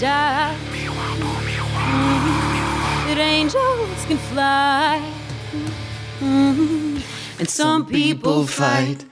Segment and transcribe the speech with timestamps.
[0.00, 0.54] die.
[1.92, 2.34] Mhm.
[3.06, 5.00] That angels can fly.
[6.20, 7.02] Mhm.
[7.38, 9.04] And some people fight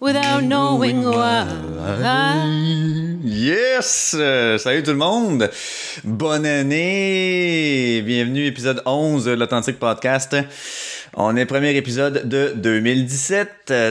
[0.00, 1.46] without knowing why.
[3.24, 4.14] Yes!
[4.18, 5.50] Euh, salut tout le monde!
[6.04, 8.02] Bonne année!
[8.02, 10.36] Bienvenue épisode 11 de l'Authentique Podcast.
[11.14, 13.50] On est premier épisode de 2017.
[13.72, 13.90] Euh.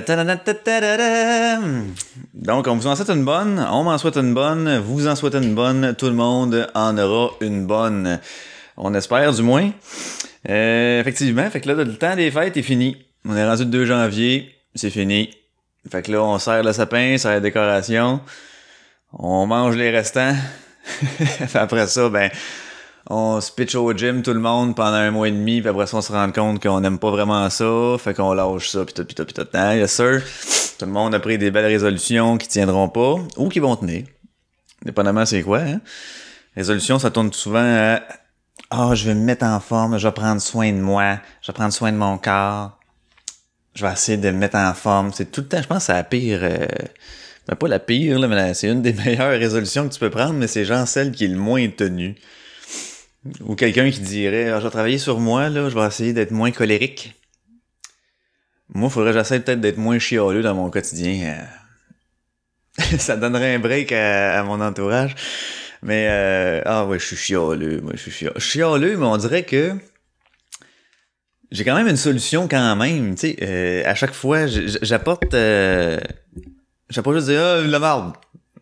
[2.34, 5.40] Donc, on vous en souhaite une bonne, on m'en souhaite une bonne, vous en souhaitez
[5.40, 8.22] une bonne, tout le monde en aura une bonne.
[8.78, 9.70] On espère du moins.
[10.50, 12.96] Euh, effectivement, fait que là, le temps des fêtes est fini.
[13.26, 15.30] On est rendu le 2 janvier, c'est fini.
[15.92, 18.22] Fait que là, on serre le sapin, serre la décoration.
[19.12, 20.36] On mange les restants.
[21.54, 22.32] après ça, ben,
[23.10, 25.88] on se pitch au gym tout le monde pendant un mois et demi, puis après
[25.88, 28.94] ça, on se rend compte qu'on n'aime pas vraiment ça, fait qu'on lâche ça, pis
[28.94, 29.48] tout, pis tout, pis tout.
[29.54, 30.22] Hein, yes sir.
[30.78, 34.06] Tout le monde a pris des belles résolutions qui tiendront pas, ou qui vont tenir.
[34.86, 35.82] Dépendamment c'est quoi, hein.
[36.56, 38.02] Résolution, ça tourne souvent à
[38.70, 41.56] Ah, je vais me mettre en forme, je vais prendre soin de moi, je vais
[41.56, 42.78] prendre soin de mon corps.
[43.74, 45.12] Je vais essayer de me mettre en forme.
[45.14, 46.40] C'est tout le temps, je pense, c'est la pire.
[46.44, 46.66] euh,
[47.48, 50.34] ben, pas la pire, là, mais c'est une des meilleures résolutions que tu peux prendre,
[50.34, 52.16] mais c'est genre celle qui est le moins tenue.
[53.42, 56.32] Ou quelqu'un qui dirait Ah, Je vais travailler sur moi, là, je vais essayer d'être
[56.32, 57.16] moins colérique.
[58.74, 61.38] Moi, il faudrait que j'essaie peut-être d'être moins chialeux dans mon quotidien.
[62.80, 62.96] euh.
[62.98, 65.16] Ça donnerait un break à, mon entourage.
[65.82, 67.82] Mais, euh, ah ouais, je suis chialeux.
[67.82, 68.40] Moi, je suis chialeux.
[68.40, 69.76] chialeux, mais on dirait que
[71.52, 73.16] j'ai quand même une solution quand même.
[73.16, 75.34] Tu sais, euh, à chaque fois, j'apporte.
[75.34, 76.00] Euh,
[76.90, 78.14] j'apporte juste dire Ah, la marde.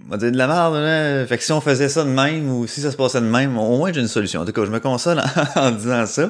[0.05, 1.25] On va dire de la merde, là.
[1.25, 3.57] Fait que si on faisait ça de même ou si ça se passait de même,
[3.57, 4.41] au moins j'ai une solution.
[4.41, 5.21] En tout cas, je me console
[5.55, 6.29] en, disant ça.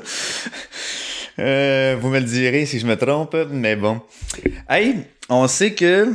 [1.40, 4.02] Euh, vous me le direz si je me trompe, mais bon.
[4.70, 4.96] Hey,
[5.30, 6.08] on sait que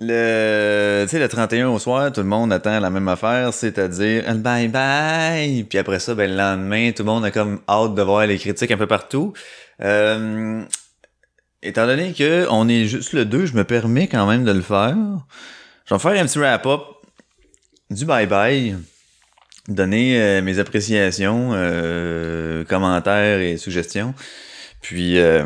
[0.00, 4.68] le, le 31 au soir, tout le monde attend la même affaire, c'est-à-dire le bye
[4.68, 5.64] bye.
[5.64, 8.38] Puis après ça, ben, le lendemain, tout le monde a comme hâte de voir les
[8.38, 9.32] critiques un peu partout.
[9.82, 10.62] Euh,
[11.62, 14.62] étant donné que on est juste le 2, je me permets quand même de le
[14.62, 14.96] faire.
[15.86, 16.80] Je vais faire un petit wrap-up
[17.90, 18.76] du bye-bye,
[19.68, 24.14] donner euh, mes appréciations, euh, commentaires et suggestions.
[24.80, 25.44] Puis, euh,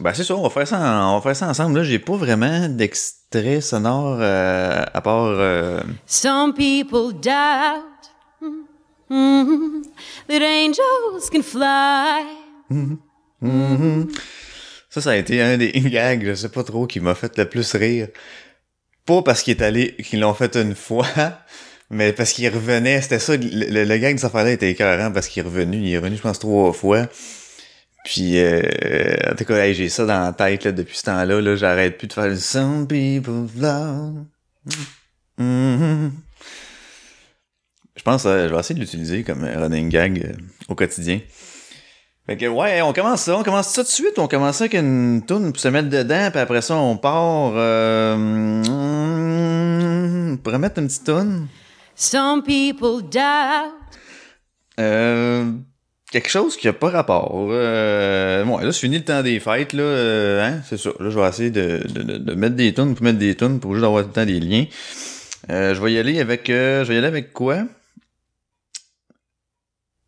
[0.00, 1.78] ben c'est ça, on va faire ça, en- on va faire ça ensemble.
[1.78, 5.82] Là, j'ai pas vraiment d'extrait sonore euh, à part.
[6.06, 7.84] Some people doubt
[9.10, 12.24] that angels can fly.
[14.90, 17.48] Ça, ça a été un des gags, je sais pas trop, qui m'a fait le
[17.48, 18.08] plus rire.
[19.08, 21.06] Pas parce qu'il est allé, qu'ils l'ont fait une fois,
[21.90, 23.00] mais parce qu'il revenait.
[23.00, 25.78] C'était ça, le, le- gag de cette affaire-là était écœurant parce qu'il est revenu.
[25.78, 27.06] Il est revenu, je pense, trois fois.
[28.04, 28.60] Puis, euh,
[29.30, 31.40] en tout cas, j'ai ça dans la tête là, depuis ce temps-là.
[31.40, 34.24] Là, J'arrête plus de faire le Some people love.
[35.38, 36.12] Mhm.
[37.96, 40.32] Je pense que je vais essayer de l'utiliser comme running gag euh,
[40.68, 41.20] au quotidien.
[42.28, 44.64] Fait que ouais, on commence ça, on commence ça tout de suite, on commence ça
[44.64, 48.16] avec une toune pour se mettre dedans, puis après ça on part euh,
[50.36, 51.46] pour mettre une petite toune.
[51.96, 53.72] Some people doubt.
[54.78, 55.50] Euh,
[56.12, 57.48] quelque chose qui a pas rapport.
[57.50, 60.90] Euh, ouais, là c'est fini le temps des fêtes là, euh, hein, c'est ça.
[61.00, 63.58] Là je vais essayer de, de, de- de mettre des tunes pour mettre des tunes
[63.58, 64.66] pour juste avoir tout le temps des liens.
[65.50, 67.62] Euh, je vais y aller avec euh, je vais y aller avec quoi?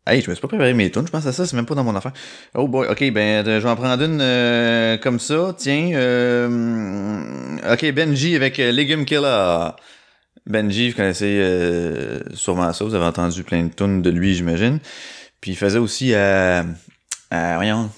[0.07, 1.75] Hey, je me suis pas préparé mes tunes, je pense à ça, c'est même pas
[1.75, 2.11] dans mon affaire.
[2.55, 5.91] Oh boy, ok, ben euh, je vais en prendre une euh, comme ça, tiens.
[5.93, 9.69] Euh, ok, Benji avec Legume Killer.
[10.47, 14.79] Benji, vous connaissez sûrement ça, vous avez entendu plein de tunes de lui, j'imagine.
[15.39, 16.65] Puis il faisait aussi à,
[17.29, 17.91] voyons,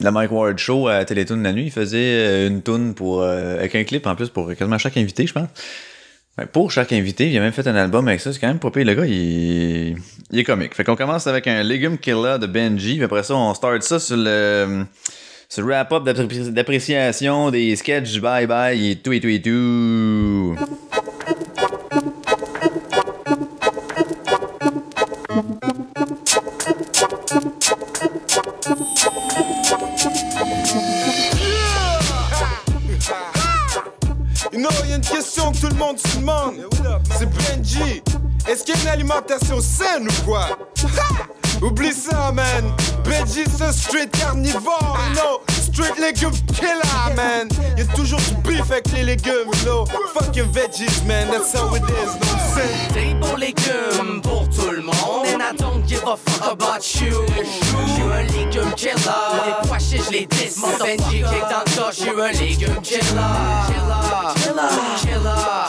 [0.00, 3.84] la Mike Ward Show à Télétoon la nuit, il faisait une tune pour avec un
[3.84, 5.48] clip en plus pour quasiment chaque invité, je pense.
[6.38, 8.58] Ouais, pour chaque invité, il a même fait un album avec ça, c'est quand même
[8.58, 8.84] pas pire.
[8.84, 9.94] Le gars, il est,
[10.32, 10.74] il est comique.
[10.74, 13.98] Fait qu'on commence avec un Legume Killer de Benji, puis après ça, on start ça
[13.98, 14.84] sur le
[15.58, 20.56] wrap-up d'appré- d'appréciation des sketchs du Bye Bye et tout et tout et tout.
[38.74, 40.48] Qu'il alimentation saine ou quoi?
[40.82, 41.62] Ha!
[41.62, 42.72] Oublie ça, man.
[43.04, 45.40] C'est street carnivore, you know.
[45.76, 47.48] Street légumes killer, man.
[47.76, 49.84] Y a toujours du beef avec les légumes, you know.
[50.14, 51.28] Fucking veggies, man.
[51.30, 52.92] That's how it is, I'm saying?
[52.94, 57.26] Des beaux légumes pour tout le monde And I don't give a fuck about you
[57.28, 58.94] J'suis un légume killer
[59.44, 63.00] Les pois chiches, les dis Mon Benji kick dans le J'suis un légume killer
[63.66, 64.56] Killer
[64.98, 65.66] Killer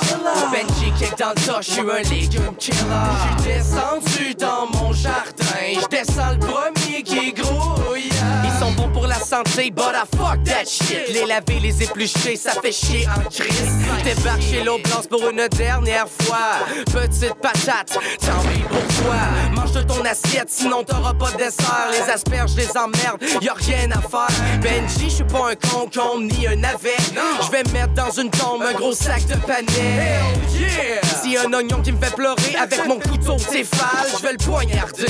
[0.51, 2.77] Benji kick dans le tas, je suis un légume killer.
[2.77, 8.09] J'suis descendu dans mon jardin, j'descends le premier qui grouille.
[8.43, 11.09] Ils sont bons pour la santé, but I fuck that shit.
[11.11, 13.71] Les laver, les éplucher, ça fait chier en crise.
[14.03, 16.59] Débarque chez l'eau blanche pour une dernière fois.
[16.85, 19.15] Petite patate, tant pis pour toi.
[19.55, 21.89] Mange de ton assiette, sinon t'auras pas de dessert.
[21.91, 24.61] Les asperges, les emmerde, y a rien à faire.
[24.61, 26.95] Benji, je suis pas un concombre ni un navet.
[27.41, 30.21] Je vais me mettre dans une tombe un gros sac de panais.
[30.51, 31.01] Yeah!
[31.23, 35.07] Si un oignon qui me fait pleurer avec mon couteau céphale, je vais le poignarder.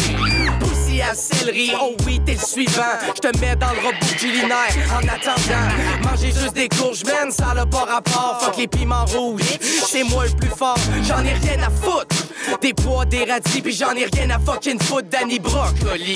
[1.79, 2.81] Oh oui, t'es le suivant.
[3.15, 6.09] Je te mets dans le robot culinaire en attendant.
[6.09, 8.39] Manger juste des courges, man, ça n'a pas rapport.
[8.41, 10.77] Fuck les piments rouges, c'est moi le plus fort.
[11.03, 12.15] J'en ai rien à foutre.
[12.61, 16.15] Des pois, des radis, puis j'en ai rien à fucking foutre d'Annie Brocoli.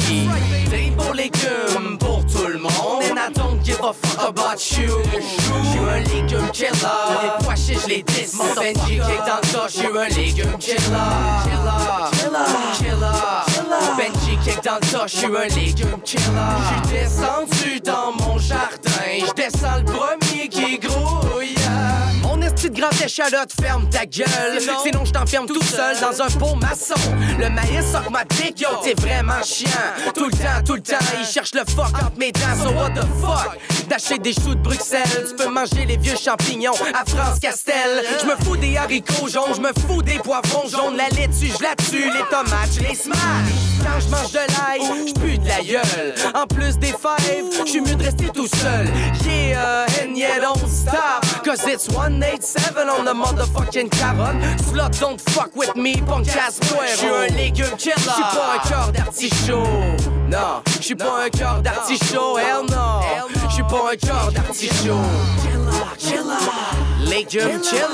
[0.70, 2.41] Des beaux légumes pour tout
[3.82, 5.02] Fuck about you.
[5.12, 6.70] J'suis un légume killer.
[7.24, 8.28] Les pois chiches, les dis.
[8.36, 10.78] Mon Benji kick dans le j'suis un légume killer.
[11.44, 12.38] Killer,
[12.84, 13.08] killer,
[13.98, 16.00] Benji kick dans le j'suis un légume.
[16.06, 19.26] J'suis descendu dans mon jardin?
[19.28, 21.56] J'descends le premier qui grouille.
[22.62, 24.28] De grande échalote, ferme ta gueule.
[24.84, 26.94] Sinon, je t'enferme tout seul dans un pot maçon.
[27.40, 28.22] Le maïs soque ma
[28.56, 29.70] yo, t'es vraiment chiant.
[30.14, 32.64] Tout le temps, tout le temps, il cherche le fuck entre mes dents.
[32.64, 33.58] So what the fuck?
[33.90, 38.04] D'acheter des choux de Bruxelles, tu peux manger les vieux champignons à France Castel.
[38.22, 40.96] Je me fous des haricots jaunes, je me fous des poivrons jaunes.
[40.96, 43.18] La laitue, je la tue, les tomates, je les smash.
[43.84, 46.14] Quand je mange de l'ail, je pue de la gueule.
[46.36, 48.88] En plus des fèves, je suis mieux de rester tout seul.
[49.26, 51.21] Yeah, and yeah, don't stop.
[51.44, 54.40] Cause it's 187 on the motherfucking caronne.
[54.60, 57.96] Slut, don't fuck with me, punk ass Je suis un légume killer.
[57.98, 59.64] J'suis pas un cœur d'artichaut.
[60.30, 62.38] Non, j'suis pas un cœur d'artichaut.
[62.38, 63.02] Hell no.
[63.50, 65.02] J'suis pas un cœur d'artichaut.
[67.00, 67.88] Légume killer.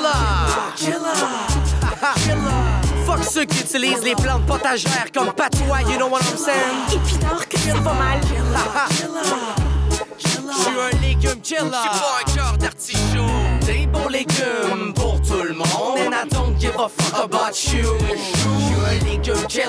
[3.05, 7.01] Fuck ceux qui utilisent les plantes potagères comme patois, you know what I'm saying?
[7.01, 8.19] Épinard, que ça va mal.
[10.49, 11.59] Je suis un légume killer.
[11.59, 13.65] Je suis pas un cœur d'artichaut.
[13.65, 15.67] Des bons légumes pour tout le monde.
[15.99, 17.97] And I don't give a fuck about you.
[18.09, 19.65] Je suis un légume killer.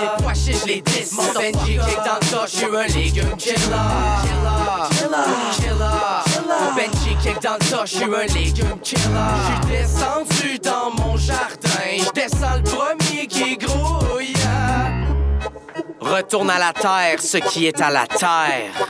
[0.00, 1.14] Les pois chiches, les dis.
[1.14, 2.46] Mon Benji kick dans le tas.
[2.46, 3.56] Je suis un légume killer.
[4.22, 5.20] Killer.
[5.56, 6.00] Killer.
[6.76, 7.84] Benji kick dans le tas.
[7.84, 9.02] Je suis un légume killer.
[9.02, 11.68] Je suis descendu dans mon jardin.
[11.98, 14.39] Je descends le premier qui grouille.
[16.00, 18.88] Retourne à la terre ce qui est à la terre.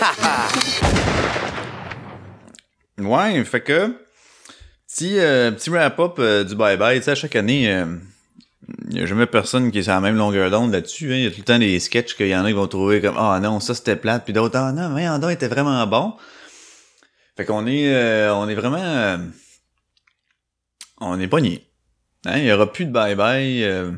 [2.98, 3.96] Ouais, fait que
[4.86, 6.98] petit, euh, petit wrap-up euh, du bye-bye.
[6.98, 7.64] Tu sais, à chaque année,
[8.88, 11.12] il n'y a jamais personne qui est sur la même longueur d'onde là-dessus.
[11.14, 13.00] Il y a tout le temps des sketchs qu'il y en a qui vont trouver
[13.00, 16.14] comme Ah non, ça c'était plate, puis d'autres Ah non, mais en était vraiment bon.
[17.36, 19.18] Fait qu'on est euh, on est vraiment euh,
[21.00, 21.66] on est pogné.
[22.26, 23.94] Hein, il y aura plus de bye-bye.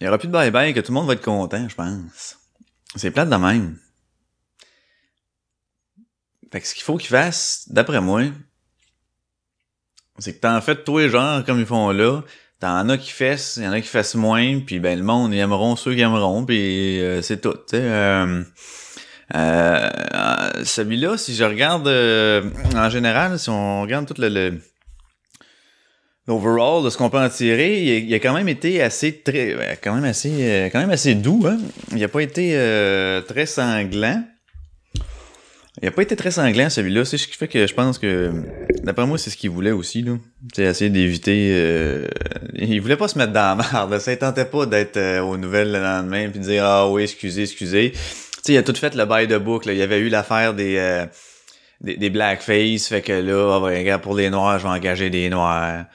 [0.00, 2.38] Il y aura plus de bye-bye que tout le monde va être content, je pense.
[2.96, 3.78] C'est plate de même.
[6.52, 8.22] Fait que ce qu'il faut qu'ils fassent, d'après moi,
[10.18, 12.22] c'est que t'en fais tous les genres comme ils font là.
[12.58, 15.32] T'en as qui fessent, il y en a qui fessent moins, puis ben le monde,
[15.32, 17.56] ils aimeront ceux qui aimeront, puis euh, c'est tout.
[17.72, 18.44] Euh,
[19.34, 22.42] euh, euh, Celui-là, si je regarde euh,
[22.74, 24.60] en général, si on regarde tout le, le
[26.26, 29.78] l'overall de ce qu'on peut en tirer, il a, quand même été assez très, ouais,
[29.82, 31.44] quand même assez, euh, quand même assez doux.
[31.46, 31.58] Hein?
[31.94, 34.22] Il a pas été euh, très sanglant.
[35.82, 38.32] Il a pas été très sanglant celui-là, c'est ce qui fait que je pense que
[38.82, 40.12] d'après moi c'est ce qu'il voulait aussi là.
[40.52, 42.06] C'est essayer d'éviter euh,
[42.54, 45.38] il voulait pas se mettre dans la merde, ça il tentait pas d'être euh, aux
[45.38, 47.92] nouvelles le lendemain puis dire ah oui, excusez, excusez.
[48.42, 50.76] Sais, il a tout fait le bail de boucle, il y avait eu l'affaire des
[50.76, 51.06] euh,
[51.80, 55.08] des, des blackface, fait que là, ah, ben, regarde, pour les noirs, je vais engager
[55.08, 55.86] des noirs.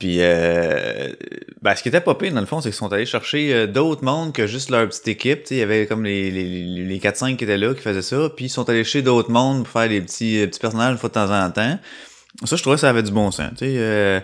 [0.00, 1.12] Puis, euh,
[1.60, 3.66] ben, ce qui était pas pire, dans le fond, c'est qu'ils sont allés chercher euh,
[3.66, 5.42] d'autres mondes que juste leur petite équipe.
[5.42, 8.00] Tu sais, il y avait comme les, les, les 4-5 qui étaient là, qui faisaient
[8.00, 8.30] ça.
[8.34, 10.98] Puis, ils sont allés chercher d'autres mondes pour faire des petits, euh, petits personnages une
[10.98, 11.78] fois de temps en temps.
[12.44, 13.52] Ça, je trouvais que ça avait du bon sens.
[13.60, 14.20] Euh,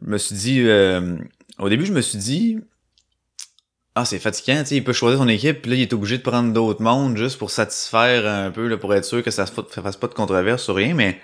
[0.00, 0.60] je me suis dit...
[0.60, 1.16] euh,
[1.58, 2.58] au début, je me suis dit...
[3.96, 6.18] Ah, c'est fatigant, tu sais, il peut choisir son équipe, puis là, il est obligé
[6.18, 9.46] de prendre d'autres mondes juste pour satisfaire un peu, là, pour être sûr que ça,
[9.46, 11.18] ça fasse pas de controverse sur rien, mais...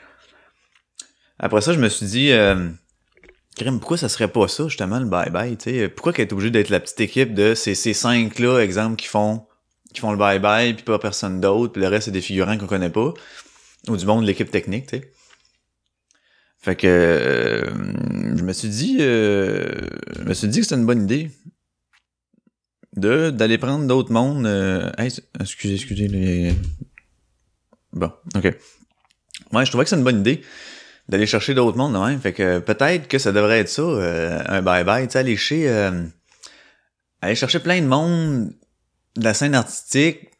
[1.38, 2.32] Après ça, je me suis dit...
[3.56, 5.88] Crème, pourquoi ça serait pas ça, justement, le bye-bye, tu sais?
[5.88, 9.46] Pourquoi qu'elle est obligée d'être la petite équipe de ces, cinq-là, exemple, qui font,
[9.92, 12.66] qui font le bye-bye, puis pas personne d'autre, puis le reste, c'est des figurants qu'on
[12.66, 13.12] connaît pas,
[13.88, 15.12] ou du monde de l'équipe technique, tu sais?
[16.58, 19.68] Fait que, euh, je me suis dit, euh,
[20.16, 21.30] je me suis dit que c'était une bonne idée
[22.96, 24.90] de, d'aller prendre d'autres mondes, euh,
[25.40, 26.54] excusez, excusez, les...
[27.92, 28.56] Bon, ok.
[29.52, 30.42] Ouais, je trouvais que c'est une bonne idée
[31.12, 32.18] d'aller chercher d'autres mondes de même.
[32.20, 35.68] Fait que peut-être que ça devrait être ça, euh, un bye-bye, tu sais, aller chez...
[35.68, 36.02] euh,
[37.20, 38.50] aller chercher plein de monde
[39.16, 40.30] de la scène artistique.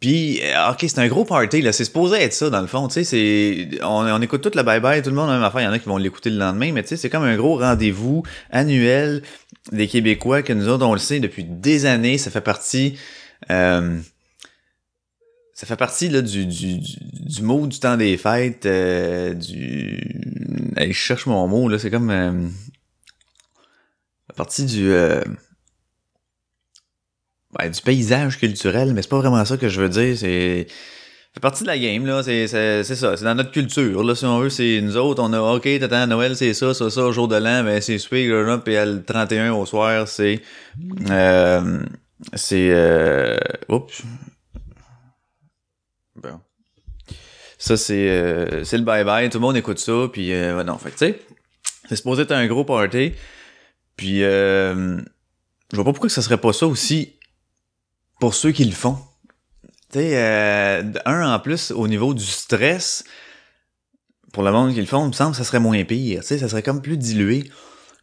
[0.00, 1.72] Puis, euh, ok, c'est un gros party, là.
[1.72, 2.88] C'est supposé être ça, dans le fond.
[2.88, 3.82] Tu sais, c'est.
[3.82, 5.60] On, on écoute toute la bye-bye, tout le monde a la même affaire.
[5.60, 7.36] Il y en a qui vont l'écouter le lendemain, mais tu sais, c'est comme un
[7.36, 9.22] gros rendez-vous annuel
[9.70, 12.16] des Québécois que nous autres, on le sait depuis des années.
[12.18, 12.96] Ça fait partie.
[13.50, 13.98] euh,
[15.62, 20.72] ça fait partie là, du, du, du, mot du temps des fêtes, euh, du.
[20.76, 21.78] Allez, je cherche mon mot, là.
[21.78, 22.10] C'est comme.
[22.10, 22.48] euh,
[24.26, 24.90] fait partie du.
[24.90, 25.22] euh,
[27.60, 30.18] du paysage culturel, mais c'est pas vraiment ça que je veux dire.
[30.18, 30.66] C'est.
[30.68, 32.24] Ça fait partie de la game, là.
[32.24, 32.82] C'est, ça.
[33.16, 34.16] C'est dans notre culture, là.
[34.16, 37.04] Si on veut, c'est nous autres, on a, OK, t'attends, Noël, c'est ça, ça, ça,
[37.04, 40.42] au jour de l'an, mais c'est super, là, puis le 31 au soir, c'est.
[41.08, 41.84] Euh,
[42.34, 43.38] c'est.
[43.68, 44.02] Oups.
[46.16, 46.40] Bon.
[47.62, 49.30] Ça, c'est, euh, c'est le bye-bye.
[49.30, 50.78] Tout le monde écoute ça, puis euh, non.
[50.78, 51.22] Fait tu sais,
[51.88, 53.12] c'est supposé être un gros party.
[53.94, 54.98] Puis, euh,
[55.70, 57.20] je vois pas pourquoi que ça serait pas ça aussi
[58.18, 58.98] pour ceux qui le font.
[59.92, 63.04] Tu sais, un, en plus, au niveau du stress,
[64.32, 66.22] pour le monde qui le font, il me semble que ça serait moins pire.
[66.22, 67.48] Tu sais, ça serait comme plus dilué.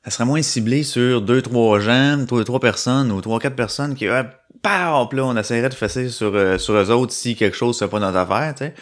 [0.06, 3.94] Ça serait moins ciblé sur deux, trois gens, trois, trois personnes ou trois, quatre personnes
[3.96, 7.78] qui, ah, paf, là, on essaierait de fesser sur, sur eux autres si quelque chose
[7.78, 8.74] c'est pas notre affaire, tu sais.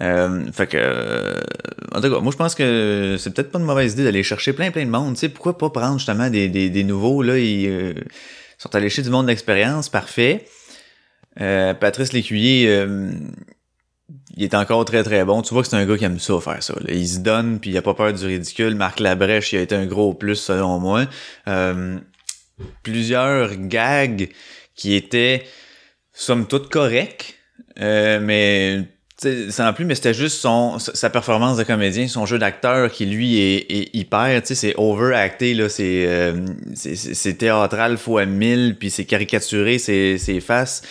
[0.00, 1.40] Euh, fait que, euh,
[1.94, 4.52] en tout cas, moi je pense que c'est peut-être pas une mauvaise idée d'aller chercher
[4.52, 5.14] plein plein de monde.
[5.14, 7.94] Tu sais, pourquoi pas prendre justement des, des, des nouveaux là, ils euh,
[8.58, 10.46] sont allés chez du monde d'expérience, parfait.
[11.40, 13.12] Euh, Patrice Lécuyer, euh,
[14.36, 15.42] il est encore très très bon.
[15.42, 16.74] Tu vois que c'est un gars qui aime ça faire ça.
[16.74, 16.92] là.
[16.92, 18.74] Il se donne puis il a pas peur du ridicule.
[18.74, 21.06] Marc Labrèche, il a été un gros plus selon moi.
[21.46, 21.98] Euh,
[22.82, 24.28] plusieurs gags
[24.74, 25.44] qui étaient
[26.12, 27.36] somme toute corrects,
[27.76, 28.84] mais
[29.20, 32.90] tu sais, sans plus, mais c'était juste son sa performance de comédien, son jeu d'acteur
[32.90, 36.44] qui lui est, est hyper, tu sais, c'est overacté là, c'est euh,
[36.74, 40.82] c'est- théâtral fois mille, puis c'est caricaturé, c'est c'est faces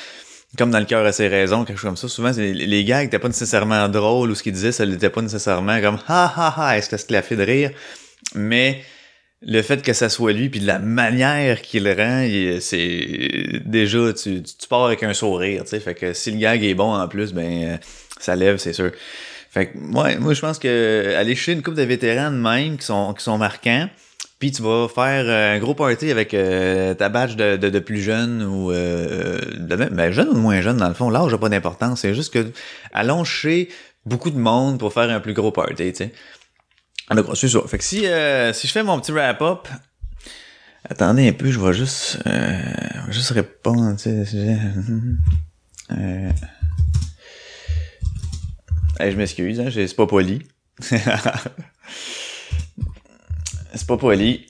[0.58, 2.08] comme dans le cœur à ses raisons, quelque chose comme ça.
[2.08, 5.24] Souvent, les, les gags n'étaient pas nécessairement drôles ou ce qu'il disait, ça l'était pas
[5.24, 7.72] nécessairement comme ha ha ha, est-ce que ça te l'a fait de rire,
[8.36, 8.82] mais
[9.46, 12.25] le fait que ça soit lui puis de la manière qu'il rend,
[12.62, 15.80] c'est déjà tu, tu, tu pars avec un sourire, tu sais.
[15.82, 17.77] Fait que si le gag est bon en plus, ben euh,
[18.24, 18.92] ça lève, c'est sûr.
[19.50, 22.86] Fait que moi je pense que aller chez une couple de vétérans de même qui
[22.86, 23.88] sont qui sont marquants,
[24.39, 28.01] puis tu vas faire euh, un gros party avec euh, ta badge de, de, plus
[28.01, 31.50] jeune ou euh, de ben, jeune ou moins jeune dans le fond, l'âge n'a pas
[31.50, 32.51] d'importance, c'est juste que
[32.94, 33.70] allons chez
[34.06, 36.13] beaucoup de monde pour faire un plus gros party, tu sais.
[37.10, 37.62] Ça.
[37.68, 39.68] Fait que si, euh, si je fais mon petit wrap-up,
[40.89, 42.18] attendez un peu, je vais juste,
[43.12, 44.58] juste répondre, tu sais.
[45.92, 46.32] Euh...
[49.00, 50.41] Je m'excuse, hein, c'est pas poli.
[50.79, 51.03] c'est
[53.88, 54.45] pas poli.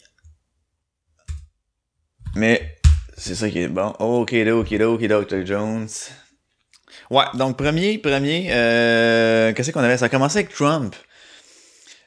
[2.35, 2.77] Mais
[3.17, 3.93] c'est ça qui est bon.
[3.99, 5.45] Ok, ok, ok, Dr.
[5.45, 5.87] Jones.
[7.09, 9.97] Ouais, donc premier, premier, euh, qu'est-ce qu'on avait?
[9.97, 10.95] Ça a commencé avec Trump.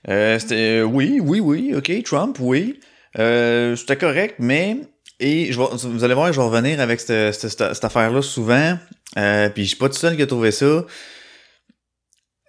[0.09, 2.81] Euh, c'était oui, oui, oui, ok, Trump, oui.
[3.19, 4.79] Euh, c'était correct, mais
[5.19, 8.79] et je vous allez voir, je vais revenir avec cette, cette, affaire-là souvent.
[9.17, 10.85] Euh, puis je suis pas tout seul qui a trouvé ça.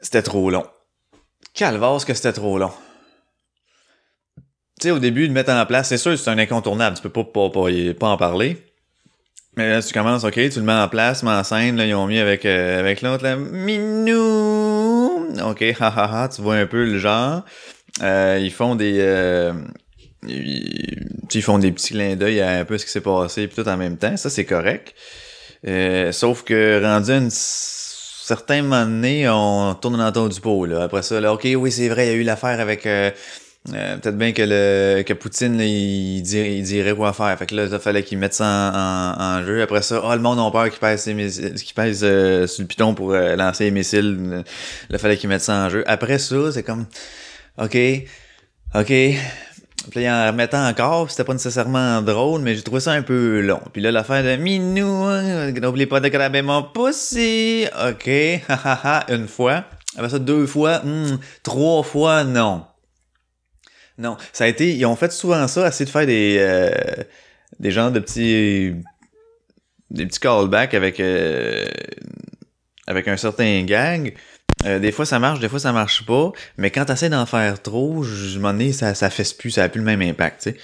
[0.08, 0.66] C'était trop long.
[1.54, 2.72] Calvasse que c'était trop long.
[4.80, 6.96] Tu sais, au début, de mettre en place, c'est sûr, c'est un incontournable.
[6.96, 7.68] Tu peux pas, pas, pas,
[8.00, 8.56] pas en parler.
[9.58, 11.94] Mais là, tu commences, ok, tu le mets en place, mets en scène, là, ils
[11.94, 15.28] ont mis avec, euh, avec l'autre, là, Minou!
[15.44, 17.44] Ok, hahaha, tu vois un peu le genre.
[18.02, 19.52] Euh, ils font des, euh,
[20.26, 23.62] ils, ils font des petits clins d'œil à un peu ce qui s'est passé, puis
[23.62, 24.16] tout en même temps.
[24.16, 24.96] Ça, c'est correct.
[26.14, 27.20] Sauf que rendu à
[28.28, 30.84] un certain moment donné, on tourne dans tour du pot, là.
[30.84, 33.10] Après ça, là, ok, oui, c'est vrai, il y a eu l'affaire avec, euh,
[33.74, 37.38] euh, peut-être bien que le que Poutine là, il, dirait, il dirait quoi faire.
[37.38, 39.62] Fait que là, il fallait qu'il mette ça en, en, jeu.
[39.62, 42.94] Après ça, oh, le monde a peur qu'il pèse, qu'il pèse euh, sur le piton
[42.94, 44.44] pour euh, lancer les missiles.
[44.90, 45.84] Là, fallait qu'il mette ça en jeu.
[45.88, 46.86] Après ça, c'est comme
[47.58, 47.78] OK,
[48.76, 48.94] OK.
[49.92, 53.62] Puis en remettant encore, c'était pas nécessairement drôle, mais j'ai trouvé ça un peu long.
[53.72, 57.66] Puis là, l'affaire de Minou, hein, n'oubliez pas de graber mon pussy.
[57.88, 58.08] OK,
[58.50, 59.66] hahaha, une fois.
[59.96, 62.66] Après ça, deux fois, hmm, trois fois, non.
[63.98, 64.76] Non, ça a été.
[64.76, 66.38] Ils ont fait souvent ça, essayer de faire des.
[66.40, 67.04] Euh,
[67.60, 68.76] des genres de petits.
[69.90, 71.00] Des petits callbacks avec.
[71.00, 71.66] Euh,
[72.86, 74.16] avec un certain gag.
[74.66, 76.32] Euh, des fois ça marche, des fois ça marche pas.
[76.58, 79.70] Mais quand t'essaies d'en faire trop, je m'en ai, ça, ça fesse plus, ça a
[79.70, 80.58] plus le même impact, tu sais.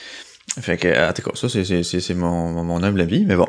[0.62, 3.48] Fait que, en tout cas, ça, c'est, mon, mon humble avis, mais bon.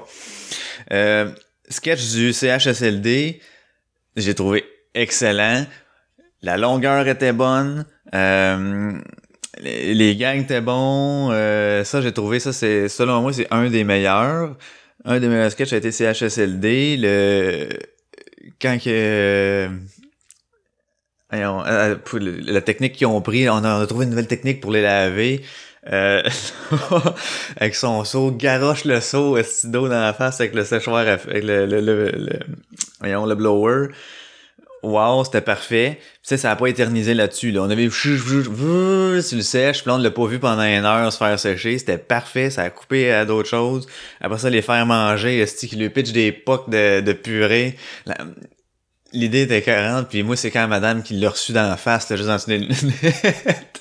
[0.92, 1.30] Euh,
[1.68, 3.40] sketch du CHSLD,
[4.16, 5.66] j'ai trouvé excellent
[6.40, 7.84] La longueur était bonne.
[8.14, 8.92] Euh,
[9.60, 11.30] les, les gags étaient bons.
[11.32, 14.56] Euh, ça, j'ai trouvé ça, c'est selon moi, c'est un des meilleurs.
[15.04, 16.96] Un des meilleurs sketchs a été CHSLD.
[16.98, 17.68] Le
[18.60, 19.68] quand que
[21.66, 24.82] euh, le- la technique qu'ils ont pris, on a trouvé une nouvelle technique pour les
[24.82, 25.42] laver.
[25.92, 26.22] Euh,
[27.60, 31.66] avec son seau, garoche le seau d'eau dans la face avec le séchoir, avec le,
[31.66, 32.38] le, le, le-
[33.00, 33.88] voyons, le blower.
[34.82, 35.96] Wow, c'était parfait.
[35.98, 37.52] Puis, sais, ça a pas éternisé là-dessus.
[37.52, 37.62] Là.
[37.62, 38.18] On avait chou-
[39.36, 41.78] le sèche, puis on l'a pas vu pendant une heure se faire sécher.
[41.78, 43.86] C'était parfait, ça a coupé à d'autres choses.
[44.20, 47.76] Après ça, les faire manger, esti qui lui pitch des pocs de, purée.
[49.14, 52.16] L'idée était 40, puis moi, c'est quand madame qui l'a reçu dans la face, là,
[52.16, 53.80] juste en dessous des lunettes.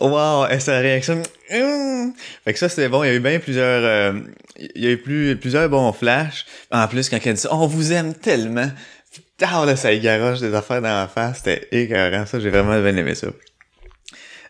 [0.00, 1.22] Wow, et sa réaction.
[1.52, 2.12] Hum.
[2.44, 3.04] Fait que ça, c'était bon.
[3.04, 3.84] Il y a eu bien plusieurs.
[3.84, 4.20] euh,
[4.58, 6.44] il y a eu plus, plusieurs bons flashs.
[6.72, 8.68] En plus, quand elle dit on vous aime tellement.
[9.12, 11.38] Putain, là, ça garoche des affaires dans la face.
[11.44, 12.26] C'était écœurant.
[12.26, 13.28] Ça, j'ai vraiment bien aimé ça.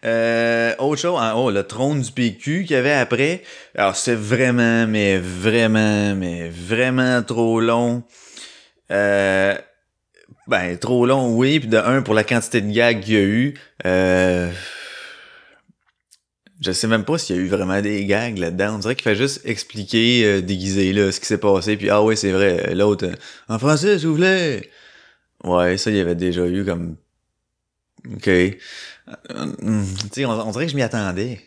[0.05, 3.43] Euh, autre chose, en haut, le trône du PQ qu'il y avait après.
[3.77, 8.03] Alors, c'est vraiment, mais vraiment, mais vraiment trop long.
[8.93, 9.57] Euh,
[10.47, 11.61] ben, trop long, oui.
[11.61, 13.55] Puis de un, pour la quantité de gags qu'il y a eu.
[13.87, 14.51] Euh,
[16.61, 18.77] je sais même pas s'il y a eu vraiment des gags là-dedans.
[18.77, 21.77] On dirait qu'il fait juste expliquer, euh, déguiser là, ce qui s'est passé.
[21.77, 23.15] Puis ah oui, c'est vrai, l'autre, euh,
[23.49, 24.71] en français, vous plaît.
[25.45, 26.97] Ouais, ça, il y avait déjà eu comme...
[28.15, 28.29] OK.
[28.29, 28.53] Euh,
[29.09, 31.41] tu sais, on, on dirait que je m'y attendais.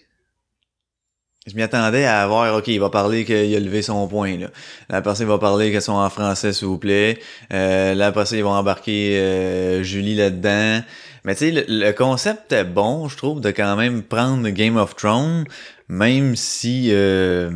[1.47, 4.47] Je m'y attendais à avoir, OK, il va parler qu'il a levé son point, là.
[4.89, 7.19] La personne va parler qu'elles sont en français, s'il vous plaît.
[7.53, 10.81] Euh, après ça, ils vont embarquer euh, Julie là-dedans.
[11.23, 14.75] Mais tu sais, le, le concept est bon, je trouve, de quand même prendre Game
[14.77, 15.45] of Thrones,
[15.87, 16.87] même si...
[16.91, 17.51] Euh,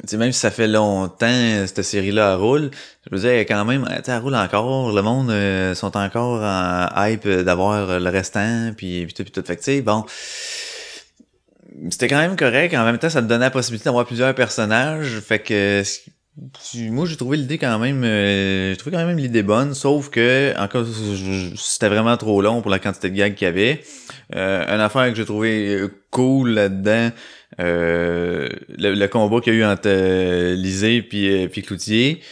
[0.00, 2.70] tu sais, même si ça fait longtemps cette série-là roule,
[3.08, 7.28] je veux dire, quand même, elle roule encore, le monde euh, sont encore en hype
[7.28, 9.44] d'avoir le restant, puis, puis tout, puis tout.
[9.46, 10.04] Fait que, tu sais, bon,
[11.90, 12.74] c'était quand même correct.
[12.74, 15.20] En même temps, ça te donnait la possibilité d'avoir plusieurs personnages.
[15.20, 15.82] Fait que
[16.90, 20.54] moi, j'ai trouvé l'idée quand même, euh, j'ai trouvé quand même l'idée bonne, sauf que
[20.58, 20.86] encore,
[21.56, 23.82] c'était vraiment trop long pour la quantité de gags qu'il y avait.
[24.34, 27.10] Euh, une affaire que j'ai trouvé euh, cool là-dedans,
[27.60, 32.22] euh, le, le combat qu'il y a eu entre euh, Lisée puis, euh, puis Cloutier,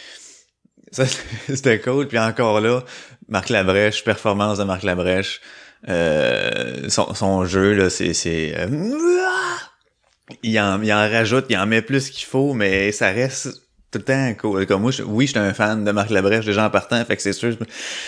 [0.91, 1.05] ça
[1.47, 2.07] c'était cool.
[2.07, 2.83] Puis encore là,
[3.29, 5.41] Marc Labrèche, performance de Marc Labrèche,
[5.89, 8.67] euh, son, son jeu là, c'est c'est euh,
[10.43, 13.49] il en, il en rajoute, il en met plus qu'il faut, mais ça reste
[13.91, 14.65] tout le temps cool.
[14.65, 17.21] Comme moi, oui, je suis un fan de Marc Labrèche, déjà en partant, fait que
[17.21, 17.57] c'est sûr, je,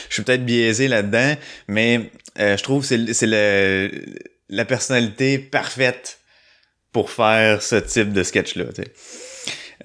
[0.09, 1.35] je suis peut-être biaisé là-dedans,
[1.67, 3.89] mais euh, je trouve que c'est c'est le
[4.49, 6.19] la personnalité parfaite
[6.91, 8.65] pour faire ce type de sketch-là.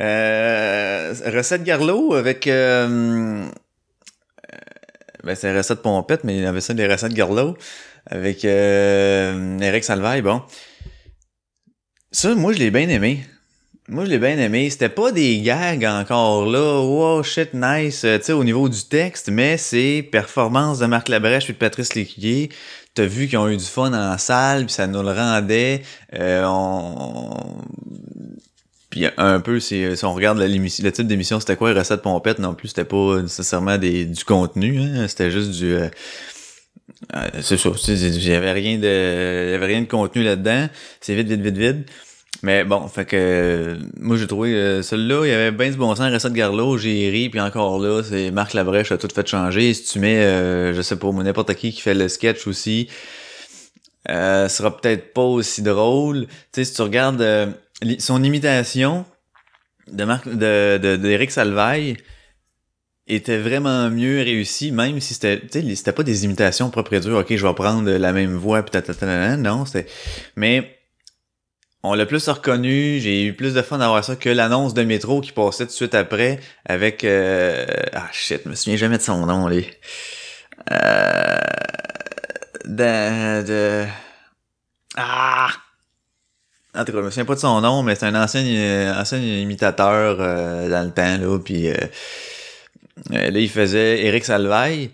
[0.01, 2.47] Euh, recette Garlot avec...
[2.47, 3.47] Euh,
[5.29, 7.55] ben, c'est recette pompette, mais il avait ça des recettes Garlot
[8.07, 10.23] avec euh, Eric Salvaille.
[10.23, 10.41] Bon,
[12.11, 13.27] ça, moi, je l'ai bien aimé.
[13.89, 14.71] Moi, je l'ai bien aimé.
[14.71, 16.81] C'était pas des gags encore là.
[16.81, 18.05] Wow, shit, nice.
[18.07, 21.59] euh, tu sais, au niveau du texte, mais c'est performance de Marc Labrèche puis de
[21.59, 22.49] Patrice Lécuyer.
[22.95, 25.83] T'as vu qu'ils ont eu du fun en salle, puis ça nous le rendait.
[26.15, 27.31] Euh, on...
[28.91, 32.55] Puis un peu, c'est si on regarde le type d'émission, c'était quoi, recette pompette non
[32.55, 35.75] plus, c'était pas nécessairement des, du contenu, hein, c'était juste du...
[35.75, 35.89] euh,
[37.15, 40.69] euh, c'est ça, il y avait rien de, y avait rien de contenu là-dedans.
[41.01, 41.87] C'est vite, vite, vite, vite.
[42.43, 45.77] Mais bon, fait que euh, moi j'ai trouvé euh, celui-là, il y avait bien du
[45.77, 49.27] bon sens, recette Garlot, j'ai ri, puis encore là, c'est Marc Labrèche a tout fait
[49.27, 49.75] changer.
[49.75, 52.89] Si tu mets, euh, je sais pas, n'importe qui qui fait le sketch aussi,
[54.09, 56.27] euh, sera peut-être pas aussi drôle.
[56.27, 57.49] Tu sais, si tu regardes euh,
[57.99, 59.05] son imitation
[59.93, 61.97] de Marc de, de, d'Éric Salvaille
[63.07, 67.19] était vraiment mieux réussi, même si c'était, c'était pas des imitations propres et dures.
[67.19, 68.81] Ok, je vais prendre la même voix, puis
[69.39, 69.89] non, c'était,
[70.37, 70.79] mais
[71.83, 72.99] on l'a plus reconnu.
[73.01, 75.75] J'ai eu plus de fun d'avoir ça que l'annonce de métro qui passait tout de
[75.75, 77.65] suite après avec, euh,
[77.95, 79.67] ah shit, je me souviens jamais de son nom, les,
[80.71, 81.39] euh,
[82.67, 83.87] de, de,
[84.97, 85.49] ah.
[86.79, 89.01] En tout cas, je me souviens pas de son nom, mais c'est un ancien, euh,
[89.01, 91.75] ancien imitateur euh, dans le temps, là, puis euh,
[93.11, 94.91] là, il faisait Eric Salvaille,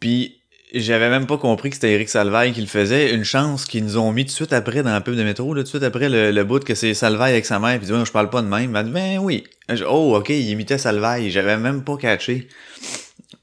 [0.00, 0.40] puis
[0.74, 3.14] j'avais même pas compris que c'était Eric Salvaille qui le faisait.
[3.14, 5.54] Une chance qu'ils nous ont mis tout de suite après dans le pub de métro,
[5.54, 7.94] tout de suite après le, le bout que c'est Salvaille avec sa mère, puis dit
[8.04, 8.72] je parle pas de même.
[8.72, 9.44] Ben oui.
[9.86, 12.48] Oh, ok, il imitait Salvaille, j'avais même pas catché.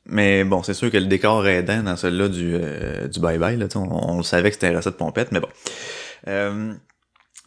[0.05, 2.51] Mais bon, c'est sûr que le décor aidant dans celui-là du,
[3.09, 5.49] du bye-bye, là, on, le savait que c'était une recette pompette, mais bon.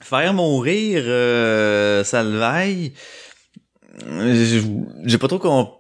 [0.01, 2.05] Faire mourir euh,
[5.05, 5.79] j'ai pas trop compris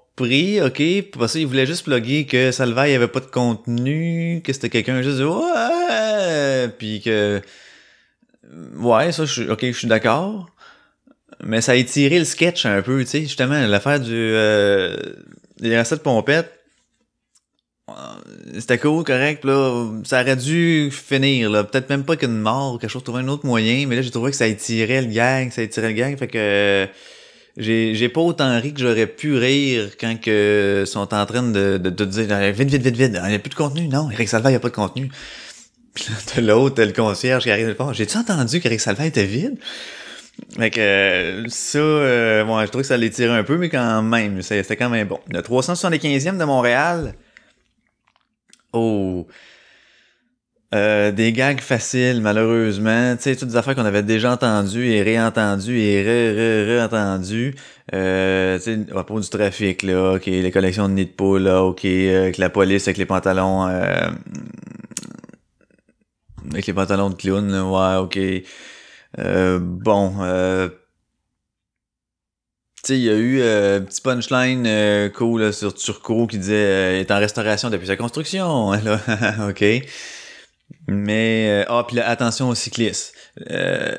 [0.60, 1.10] ok.
[1.12, 5.02] Pour ça, il voulait juste plugger que Salvaille avait pas de contenu, que c'était quelqu'un
[5.02, 7.40] juste ouais, puis que
[8.76, 10.50] ouais, ça, je ok, je suis d'accord.
[11.44, 14.96] Mais ça a étiré le sketch un peu, tu sais, justement, l'affaire du euh,
[15.60, 16.52] des recettes pompettes.
[17.90, 19.86] Euh, C'était cool, correct, là.
[20.04, 21.64] Ça aurait dû finir, là.
[21.64, 24.10] Peut-être même pas qu'une mort ou quelque chose, trouver un autre moyen, mais là, j'ai
[24.10, 26.86] trouvé que ça étirait le gag, ça étirait le gag, fait que euh,
[27.56, 31.90] j'ai, pas autant ri que j'aurais pu rire quand que sont en train de, de,
[31.90, 33.88] de dire euh, vite, vite, vite, vite, il n'y a plus de contenu.
[33.88, 35.10] Non, Eric Salva, il n'y a pas de contenu.
[35.94, 37.76] Puis là, l'autre, le concierge qui arrive de.
[37.92, 39.58] J'ai-tu entendu qu'Eric Salva était vide?
[40.56, 44.02] Fait que euh, ça, euh, bon, je trouve que ça l'étire un peu, mais quand
[44.02, 45.18] même, c'était quand même bon.
[45.32, 47.14] Le 375e de Montréal.
[48.72, 49.26] Oh.
[50.74, 53.16] Euh, des gags faciles, malheureusement.
[53.16, 57.54] Tu sais, toutes des affaires qu'on avait déjà entendues et réentendues et re-re-re-entendues.
[57.94, 61.44] Euh, tu sais, à propos du trafic, là, OK, les collections de nids de poule,
[61.44, 63.66] là, OK, euh, la police, avec les pantalons...
[63.66, 64.10] euh,
[66.50, 68.18] avec les pantalons de clown, ouais, OK.
[69.18, 70.68] Euh, bon, euh,
[72.88, 76.38] sais, il y a eu euh, un petit punchline euh, cool là, sur Turco qui
[76.38, 78.72] disait euh, il est en restauration depuis sa construction.
[78.84, 79.00] Là.
[79.48, 79.64] OK.
[80.86, 83.14] Mais, euh, ah, puis attention aux cyclistes.
[83.50, 83.96] Euh,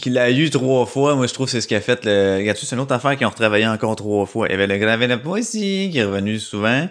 [0.00, 2.04] qu'il a eu trois fois, moi je trouve c'est ce qu'il a fait.
[2.04, 2.38] Le...
[2.38, 4.48] Regarde, c'est une autre affaire qu'ils ont retravaillé encore trois fois.
[4.48, 6.88] Il y avait le la poésie qui est revenu souvent.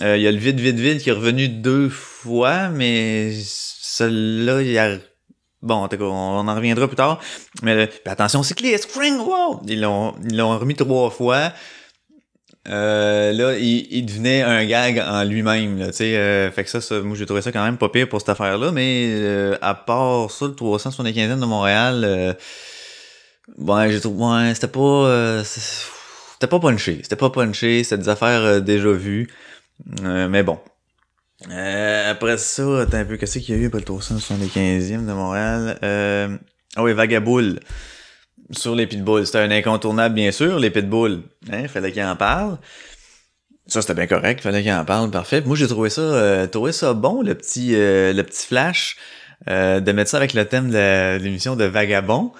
[0.00, 4.78] Il y a le vide, vide, vide qui est revenu deux fois, mais celui-là, il
[4.78, 4.98] a
[5.62, 7.20] Bon, en tout cas, on en reviendra plus tard.
[7.62, 9.60] Mais puis attention, cycliste, cring, wow!
[9.66, 11.52] Ils l'ont, ils l'ont remis trois fois.
[12.68, 17.00] Euh, là, il, il devenait un gag en lui-même, là, euh, fait que ça, ça,
[17.00, 18.72] moi, j'ai trouvé ça quand même pas pire pour cette affaire-là.
[18.72, 22.34] Mais euh, à part ça, le 375e de Montréal, euh,
[23.56, 27.00] ouais, j'ai trouvé, ouais, c'était pas, euh, c'était pas punché.
[27.02, 27.82] C'était pas punché.
[27.84, 29.28] C'était des affaires euh, déjà vues.
[30.02, 30.58] Euh, mais bon.
[31.50, 35.12] Euh, après ça, attends un peu, qu'est-ce qu'il y a eu après le 375e de
[35.12, 35.78] Montréal?
[35.82, 36.36] Euh,
[36.76, 37.60] ah oui, Vagaboule.
[38.50, 39.26] Sur les pitbulls.
[39.26, 41.22] C'était un incontournable, bien sûr, les pitbulls.
[41.52, 42.58] Hein, fallait qu'il en parle.
[43.68, 45.42] Ça, c'était bien correct, fallait qu'il en parle, parfait.
[45.42, 48.96] Moi, j'ai trouvé ça, euh, trouvé ça bon, le petit, euh, le petit flash,
[49.50, 52.32] euh, de mettre ça avec le thème de l'émission de Vagabond.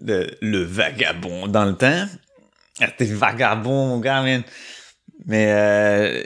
[0.00, 2.06] Le vagabond dans le temps.
[2.80, 4.42] Ah, t'es vagabond, mon gars, man.
[5.26, 6.22] Mais euh,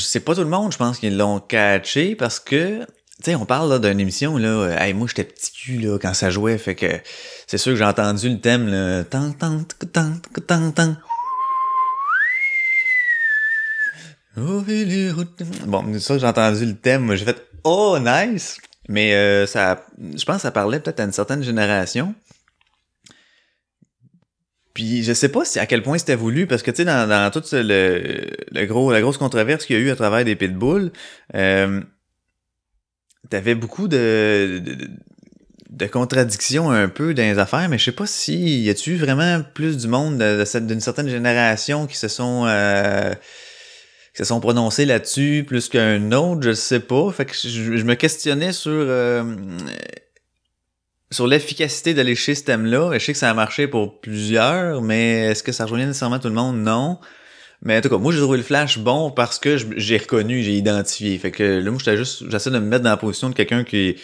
[0.00, 2.86] c'est pas tout le monde, je pense, qui l'ont catché parce que, tu
[3.22, 6.30] sais, on parle d'une émission, là, euh, hey, moi j'étais petit cul là, quand ça
[6.30, 6.86] jouait, fait que
[7.46, 10.96] c'est sûr que j'ai entendu le thème, là, tan, tan, tic, tan, tic, tan, tan.
[14.38, 18.58] Oh, il est route- Bon, ça que j'ai entendu le thème, j'ai fait oh nice,
[18.88, 22.14] mais euh, ça, je pense que ça parlait peut-être à une certaine génération.
[24.76, 27.08] Puis je sais pas si à quel point c'était voulu, parce que tu sais, dans,
[27.08, 30.22] dans tout ce- le, le gros, la grosse controverse qu'il y a eu à travers
[30.22, 30.92] des pitbulls,
[31.34, 31.80] euh,
[33.30, 34.76] t'avais beaucoup de, de,
[35.70, 39.42] de contradictions un peu dans les affaires, mais je sais pas si y a-tu vraiment
[39.54, 43.14] plus du monde d'une certaine génération qui se sont euh,
[44.14, 47.10] qui se sont prononcés là-dessus plus qu'un autre, je sais pas.
[47.12, 49.24] Fait que je, je me questionnais sur euh,
[51.10, 52.90] sur l'efficacité d'aller chez ce thème-là.
[52.94, 56.28] Je sais que ça a marché pour plusieurs, mais est-ce que ça rejoignait nécessairement tout
[56.28, 56.56] le monde?
[56.58, 56.98] Non.
[57.62, 60.52] Mais en tout cas, moi, j'ai trouvé le flash bon parce que j'ai reconnu, j'ai
[60.52, 61.16] identifié.
[61.18, 63.64] Fait que là, moi, j'étais juste, j'essaie de me mettre dans la position de quelqu'un
[63.64, 63.96] qui,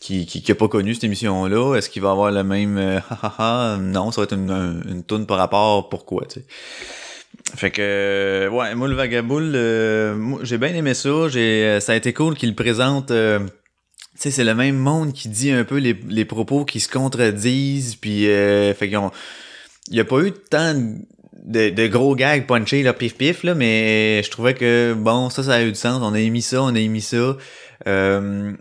[0.00, 1.74] qui, qui, qui a pas connu cette émission-là.
[1.76, 3.76] Est-ce qu'il va avoir le même, euh, ha, ha, ha?
[3.78, 6.46] non, ça va être une, un- une toune par rapport pourquoi, tu sais?
[7.56, 11.28] Fait que, ouais, moi, le Vagaboule, euh, j'ai bien aimé ça.
[11.28, 13.40] J'ai, euh, ça a été cool qu'il présente, euh,
[14.16, 17.96] sais, c'est le même monde qui dit un peu les, les propos qui se contredisent,
[17.96, 18.98] puis euh, fait qu'ils.
[19.90, 23.54] Il y a pas eu tant de, de gros gags punchés, là, pif pif, là,
[23.54, 26.00] mais je trouvais que, bon, ça, ça a eu du sens.
[26.02, 27.36] On a émis ça, on a émis ça.
[27.86, 28.52] Euh,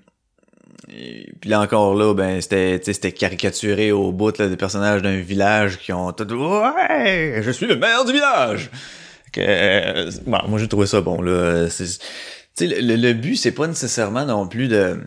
[1.39, 5.80] puis là encore là, ben c'était c'était caricaturé au bout là, des personnages d'un village
[5.80, 8.70] qui ont tout ouais, je suis le maire du village.
[9.32, 11.70] Que, euh, bon, moi j'ai trouvé ça bon là.
[11.70, 12.04] C'est- Tu
[12.56, 15.00] sais, le, le- le but c'est pas nécessairement non plus de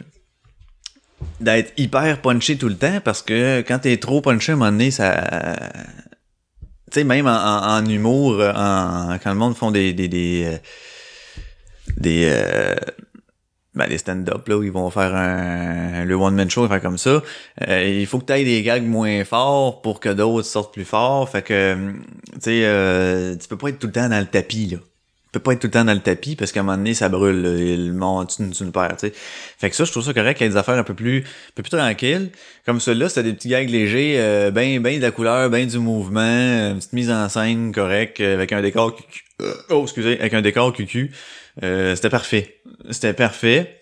[1.40, 4.72] d'être hyper punché tout le temps parce que quand t'es trop punché à un moment
[4.72, 5.56] donné, ça.
[6.92, 9.92] Tu sais, même en, humour, en, quand le monde font des.
[9.92, 10.08] des.
[10.08, 10.44] des.
[10.44, 10.58] euh,
[12.06, 12.74] euh,
[13.74, 17.22] ben, des stand-up là où ils vont faire un, le one-man show, faire comme ça.
[17.68, 20.86] euh, il faut que tu aies des gags moins forts pour que d'autres sortent plus
[20.86, 21.28] forts.
[21.28, 21.92] Fait que,
[22.34, 24.78] tu sais, tu peux pas être tout le temps dans le tapis là.
[25.36, 27.10] Peux pas être tout le temps dans le tapis parce qu'à un moment donné, ça
[27.10, 29.12] brûle, le monde, tu, tu perds, tu sais.
[29.14, 31.52] Fait que ça, je trouve ça correct qu'il y des affaires un peu plus, un
[31.54, 32.30] peu plus tranquilles.
[32.64, 35.78] Comme celui-là, c'était des petits gags légers, euh, ben, ben de la couleur, ben du
[35.78, 39.24] mouvement, euh, une petite mise en scène correcte, euh, avec un décor cucu.
[39.42, 41.12] euh, Oh, excusez, avec un décor cucu.
[41.62, 42.56] Euh, c'était parfait.
[42.90, 43.78] C'était parfait.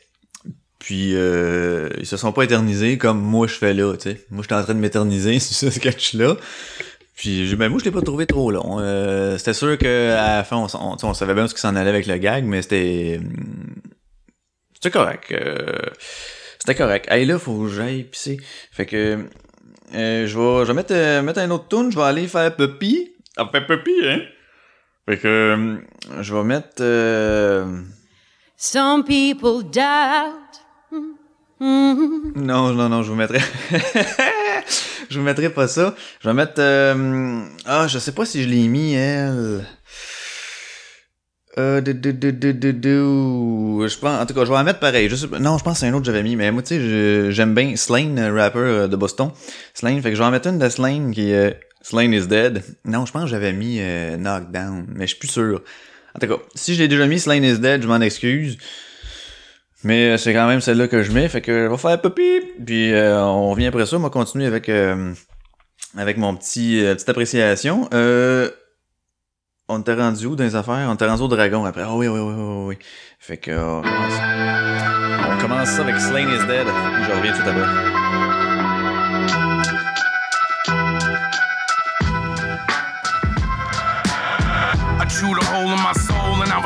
[0.80, 4.26] Puis euh, ils se sont pas éternisés comme moi je fais là, tu sais.
[4.30, 6.36] Moi j'étais en train de m'éterniser sur ce sketch-là.
[7.16, 8.78] Puis ben moi je l'ai pas trouvé trop long.
[8.80, 11.54] Euh, c'était sûr que à la fin on, on, tu sais, on savait bien ce
[11.54, 13.74] qui s'en allait avec le gag, mais c'était hum,
[14.74, 15.30] c'était correct.
[15.32, 15.78] euh,
[16.58, 17.06] c'était correct.
[17.10, 18.38] Hey là faut que j'aille pisser.
[18.72, 19.26] Fait que
[19.94, 22.54] euh, je vais je vais mettre euh, mettre un autre tune, je vais aller faire
[22.56, 23.12] pipi.
[23.36, 24.20] Ah fait pipi hein?
[25.08, 25.76] Fait que euh,
[26.20, 27.80] je vais mettre euh,
[28.56, 30.40] Some people doubt.
[32.36, 33.38] Non, non, non, je vous mettrai.
[35.10, 35.94] je vous mettrai pas ça.
[36.20, 36.54] Je vais mettre.
[36.58, 39.64] euh, Ah, je sais pas si je l'ai mis, elle.
[41.56, 45.08] Euh, du- du- du- Je pense, en tout cas, je vais la mettre pareil.
[45.40, 47.54] Non, je pense que c'est un autre que j'avais mis, mais moi, tu sais, j'aime
[47.54, 49.30] bien Slane, rapper euh, de Boston.
[49.72, 51.50] Slane, fait que je vais en mettre une de Slane qui est euh,
[51.80, 52.62] Slane is dead.
[52.84, 53.78] Non, je pense que j'avais mis
[54.18, 55.62] Knockdown, mais je suis plus sûr.
[56.16, 58.58] En tout cas, si je l'ai déjà mis Slane is dead, je m'en excuse.
[59.84, 62.40] Mais euh, c'est quand même celle-là que je mets, fait que je vais faire pipi.
[62.64, 65.12] Puis euh, on revient après ça, on va continuer avec euh,
[65.96, 67.88] avec mon petit euh, petite appréciation.
[67.92, 68.50] Euh,
[69.68, 70.86] on était rendu où dans les affaires?
[70.88, 71.82] On était rendu au dragon après.
[71.84, 72.78] Ah oui, oui, oui, oui, oui.
[73.18, 74.12] Fait que on commence.
[75.30, 76.66] On commence ça avec Slain is Dead.
[76.66, 77.93] Puis je reviens tout à l'heure.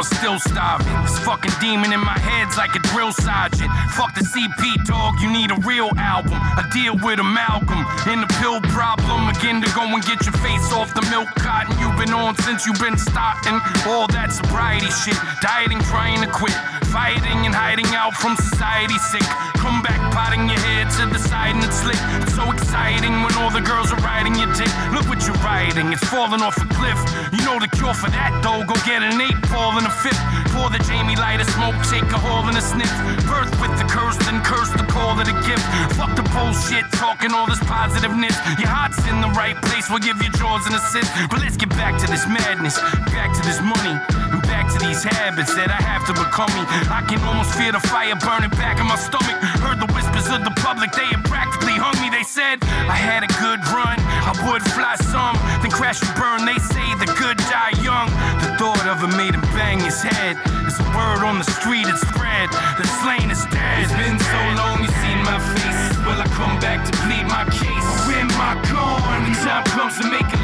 [0.08, 0.92] Still starving.
[1.02, 3.70] This fucking demon in my head's like a drill sergeant.
[3.92, 6.38] Fuck the CP dog, you need a real album.
[6.40, 9.28] I deal with amalgam in the pill problem.
[9.28, 12.66] Again to go and get your face off the milk cotton you've been on since
[12.66, 13.60] you've been starting.
[13.86, 16.56] All that sobriety shit, dieting, trying to quit.
[16.88, 19.26] Fighting and hiding out from society sick.
[19.60, 22.00] Come back, potting your head to the side and it's slick.
[22.18, 24.66] It's so exciting when all the girls are riding your dick.
[24.90, 26.98] Look what you're riding, it's falling off a cliff.
[27.30, 30.18] You know the cure for that though, go get an eight ball and a fifth.
[30.50, 32.90] Pour the Jamie light of smoke, take a haul and a sniff.
[33.30, 35.62] Birth with the curse, then curse the call it a gift.
[35.94, 38.34] Fuck the bullshit, talking all this positiveness.
[38.58, 41.14] Your heart's in the right place, we'll give your jaws an assist.
[41.30, 42.74] But let's get back to this madness,
[43.14, 43.94] back to this money,
[44.34, 46.66] and back to these habits that I have to become me.
[46.90, 49.38] I can almost feel the fire burning back in my stomach.
[49.62, 49.86] Heard the
[50.18, 52.10] whispers of the public, they had practically hung me.
[52.10, 56.44] They said I had a good run, I would fly some, then crash and burn.
[56.44, 58.10] They say the good die young.
[58.42, 60.36] The thought of it made him bang his head.
[60.62, 62.50] There's a word on the street, it spread.
[62.78, 63.84] The slain is dead.
[63.84, 65.82] It's been so long, you've seen my face.
[66.06, 67.88] Will I come back to plead my case?
[68.18, 68.98] Am I gone?
[69.06, 70.38] When the time comes to make a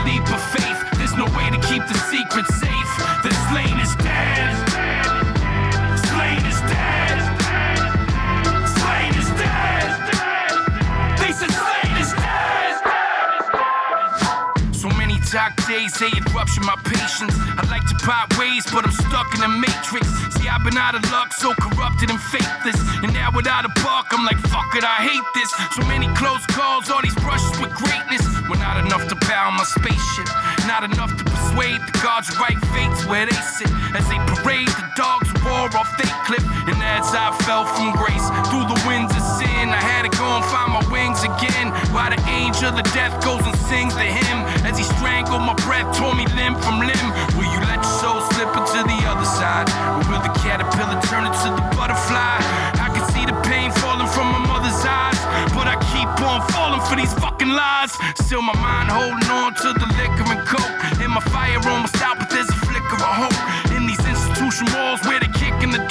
[18.75, 20.11] But I'm stuck in a matrix.
[20.35, 22.75] See, I've been out of luck, so corrupted and faithless.
[23.07, 25.47] And now without a buck, I'm like, fuck it, I hate this.
[25.79, 28.27] So many close calls, all these brushes with greatness.
[28.51, 30.27] Were not enough to pound my spaceship.
[30.67, 33.71] Not enough to persuade the gods right fates where they sit.
[33.95, 36.43] As they parade the dogs war off they clip.
[36.67, 40.25] And as I fell from grace through the winds of sin, I had to go
[40.25, 40.64] and find
[40.95, 41.75] wings again.
[41.91, 44.39] While the angel of death goes and sings the hymn.
[44.63, 47.09] As he strangled my breath, tore me limb from limb.
[47.35, 49.67] Will you let your soul slip into the other side?
[49.99, 52.39] Or will the caterpillar turn into the butterfly?
[52.79, 55.19] I can see the pain falling from my mother's eyes.
[55.51, 57.93] But I keep on falling for these fucking lies.
[58.23, 60.75] Still my mind holding on to the liquor and coke.
[61.03, 63.41] And my fire almost out, but there's a flicker of hope.
[63.75, 65.19] In these institution walls where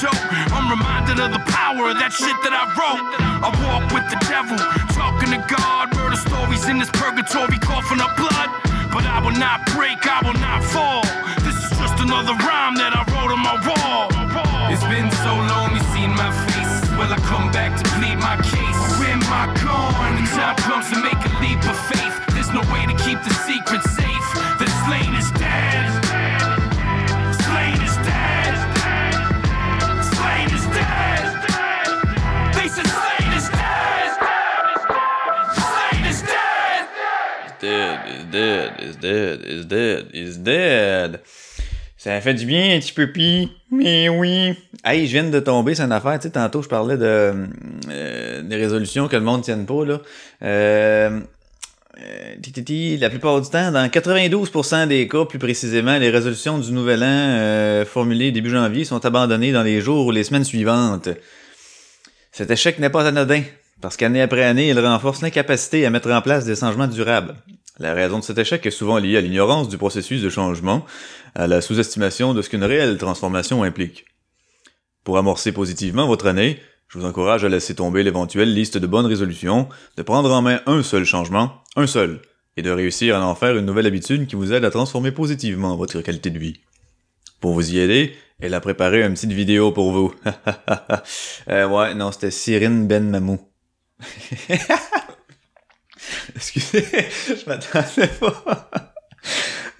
[0.04, 0.20] dope.
[0.52, 3.04] I'm reminded of the power of that shit that I wrote.
[3.40, 4.60] I walk with the devil,
[4.92, 5.96] talking to God.
[5.96, 8.52] Murder stories in this purgatory, coughing up blood.
[8.92, 11.08] But I will not break, I will not fall.
[11.48, 14.12] This is just another rhyme that I wrote on my wall.
[14.68, 16.74] It's been so long, you seen my face.
[17.00, 18.80] Will I come back to plead my case?
[19.00, 20.20] Or am I gone?
[20.20, 23.33] The time comes to make a leap of faith, there's no way to keep the
[38.34, 41.20] Dead, is dead, is dead, is dead.
[41.98, 44.56] Ça fait du bien un petit peu pis, mais oui.
[44.84, 47.46] Hey, je viens de tomber sur une affaire, tu sais, tantôt je parlais de
[47.92, 50.02] euh, des résolutions que le monde tienne pas, là.
[50.42, 51.20] Euh,
[52.02, 57.04] euh, la plupart du temps, dans 92% des cas, plus précisément, les résolutions du nouvel
[57.04, 61.08] an formulées début janvier sont abandonnées dans les jours ou les semaines suivantes.
[62.32, 63.44] Cet échec n'est pas anodin,
[63.80, 67.36] parce qu'année après année, il renforce l'incapacité à mettre en place des changements durables.
[67.80, 70.86] La raison de cet échec est souvent liée à l'ignorance du processus de changement,
[71.34, 74.06] à la sous-estimation de ce qu'une réelle transformation implique.
[75.04, 79.08] Pour amorcer positivement votre année, je vous encourage à laisser tomber l'éventuelle liste de bonnes
[79.08, 82.22] résolutions, de prendre en main un seul changement, un seul,
[82.58, 85.76] et de réussir à en faire une nouvelle habitude qui vous aide à transformer positivement
[85.76, 86.60] votre qualité de vie.
[87.42, 90.14] Pour vous y aider, elle a préparé une petite vidéo pour vous.
[91.50, 93.40] euh, ouais, non, c'était Cyrine Ben Mamou.
[96.36, 96.86] Excusez,
[97.28, 98.70] je m'attendais pas.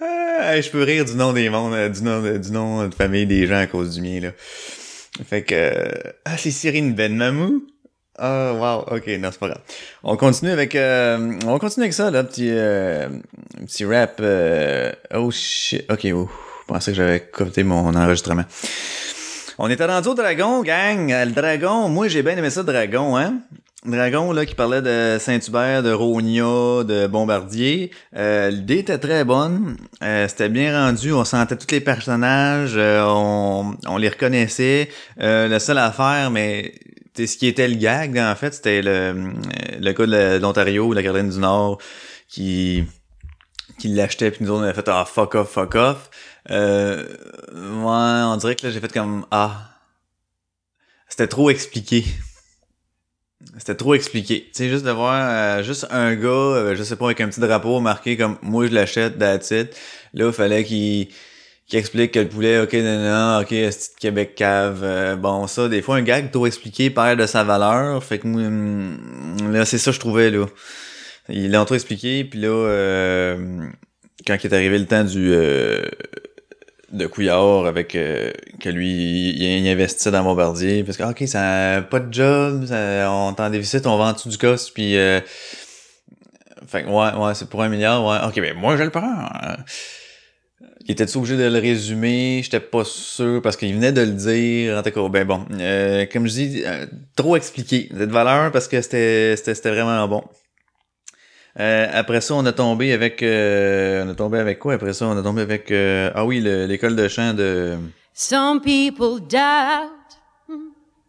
[0.00, 2.94] Ah, je peux rire du nom des mondes, euh, du nom, de, du nom de
[2.94, 4.30] famille des gens à cause du mien, là.
[5.28, 5.54] Fait que...
[5.54, 5.92] euh,
[6.24, 7.64] Ah, c'est Cyrine Ben Mamou?
[8.18, 9.60] Ah, wow, ok, non, c'est pas grave.
[10.02, 10.74] On continue avec...
[10.74, 12.48] euh, on continue avec ça, là, petit...
[12.50, 13.08] Euh,
[13.66, 14.16] petit rap...
[14.20, 16.28] euh, Oh, shit, ok, oh,
[16.62, 18.44] je pensais que j'avais copié mon enregistrement.
[19.58, 21.08] On était rendu au dragon, gang.
[21.08, 23.34] Le dragon, moi j'ai bien aimé ça, dragon, hein.
[23.84, 27.90] Dragon, là, qui parlait de Saint-Hubert, de Rogna, de Bombardier.
[28.16, 29.76] Euh, L'idée était très bonne.
[30.02, 31.12] Euh, C'était bien rendu.
[31.12, 32.74] On sentait tous les personnages.
[32.76, 34.88] euh, on, on les reconnaissait.
[35.20, 36.74] Euh, la seule affaire, mais
[37.16, 39.32] ce qui était le gag, en fait, c'était le,
[39.78, 41.78] le gars de l'Ontario, la Caroline du Nord,
[42.28, 42.84] qui
[43.78, 46.08] qui l'achetait puis nous autres on avait fait ah fuck off fuck off
[46.50, 47.04] euh,
[47.52, 49.62] on dirait que là j'ai fait comme ah
[51.08, 52.04] c'était trop expliqué
[53.58, 56.96] c'était trop expliqué tu sais juste de voir euh, juste un gars euh, je sais
[56.96, 59.66] pas avec un petit drapeau marqué comme moi je l'achète that's là
[60.14, 61.08] il fallait qu'il
[61.66, 64.80] qui explique que le poulet, ok, non, non, ok, c'est Québec cave.
[64.82, 68.02] Euh, bon, ça, des fois, un gag trop expliqué perd de sa valeur.
[68.04, 68.98] Fait que moi, hum,
[69.50, 70.46] là, c'est ça que je trouvais, là.
[71.30, 73.66] Il l'a trop expliqué, puis là, euh,
[74.26, 75.80] quand il est arrivé le temps du euh,
[76.94, 78.30] de Couillard avec euh,
[78.60, 83.10] que lui, il, il investissait dans Bombardier, parce que, ok, ça pas de job, ça,
[83.10, 84.96] on t'en déficit, on vend en dessous du cost, puis...
[84.96, 85.20] Euh,
[86.66, 88.16] fait ouais, ouais, c'est pour un milliard, ouais.
[88.26, 89.28] Ok, ben moi, je le prends.
[90.86, 92.40] Il était obligé de le résumer?
[92.42, 94.78] J'étais pas sûr parce qu'il venait de le dire.
[94.78, 95.46] En tout cas, ben bon.
[95.52, 97.88] Euh, comme je dis, euh, trop expliqué.
[97.90, 100.22] De valeur parce que c'était c'était vraiment bon.
[101.60, 105.06] Euh, après ça, on a tombé avec euh, on a tombé avec quoi après ça?
[105.06, 107.76] On a tombé avec euh, ah oui, le- l'école de chant de
[108.12, 109.90] Some people doubt.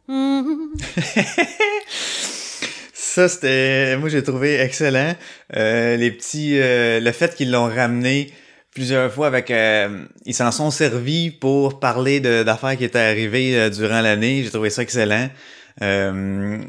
[2.93, 3.95] Ça, c'était.
[3.97, 5.15] Moi, j'ai trouvé excellent.
[5.55, 6.60] Euh, les petits.
[6.60, 8.31] euh, le fait qu'ils l'ont ramené
[8.73, 9.49] plusieurs fois avec.
[9.51, 14.43] euh, ils s'en sont servis pour parler de- d'affaires qui étaient arrivées euh, durant l'année.
[14.43, 15.29] J'ai trouvé ça excellent.
[15.81, 16.59] Euh,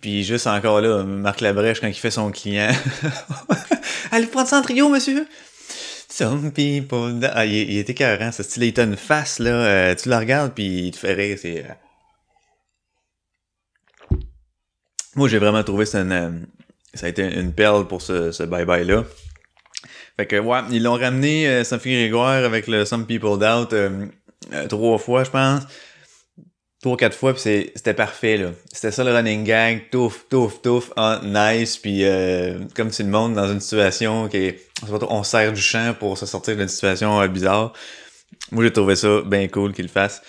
[0.00, 2.70] puis juste encore là, Marc Labrèche, quand il fait son client.
[4.10, 5.26] Allez prendre ça en trio, monsieur!
[6.08, 7.20] Some people.
[7.32, 8.64] Ah, il, il est écœurant, ce style.
[8.64, 9.50] Il une face, là.
[9.50, 11.38] euh, tu la regardes, puis il te fait rire.
[11.40, 11.64] C'est.
[11.64, 14.16] euh,
[15.14, 16.30] Moi, j'ai vraiment trouvé ça une, euh,
[16.94, 19.04] ça a été une perle pour ce, bye-bye-là.
[20.16, 23.72] Fait que, ouais, ils l'ont ramené, Sophie Grégoire, avec le Some People Doubt,
[24.68, 25.62] trois fois, je pense.
[26.82, 28.52] Trois, quatre fois, puis c'était parfait, là.
[28.72, 33.10] C'était ça le running gag, touf, touf, touf, ah, nice, puis euh, comme si le
[33.10, 34.60] monde dans une situation qui est...
[34.90, 37.74] on sert du champ pour se sortir d'une situation euh, bizarre.
[38.50, 40.22] Moi, j'ai trouvé ça bien cool qu'il le fasse.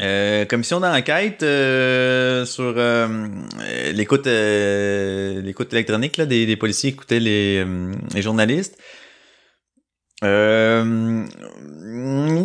[0.00, 3.28] Euh, commission d'enquête euh, sur euh,
[3.92, 7.66] l'écoute l'écoute électronique là, des, des policiers écoutaient les,
[8.14, 8.78] les journalistes.
[10.22, 11.24] Euh,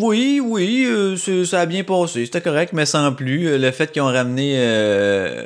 [0.02, 3.48] oui, oui, euh, ça a bien passé, c'était correct, mais sans plus.
[3.48, 5.46] Euh, Le fait qu'ils ont ramené euh,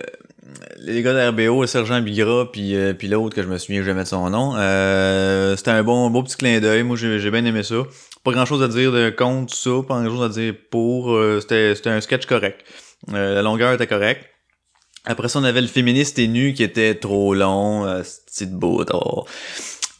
[0.79, 4.03] les gars d'RBO, le sergent Bigra, puis euh, puis l'autre que je me souviens jamais
[4.03, 6.83] de son nom, euh, c'était un bon beau petit clin d'œil.
[6.83, 7.83] Moi, j'ai bien aimé ça.
[8.23, 11.19] Pas grand chose à dire de contre ça, pas grand chose à dire pour.
[11.41, 12.61] c'était un sketch correct.
[13.07, 14.27] La longueur était correcte.
[15.05, 18.85] Après ça, on avait le féministe et nu qui était trop long, c'était beau.
[18.93, 19.25] Oh.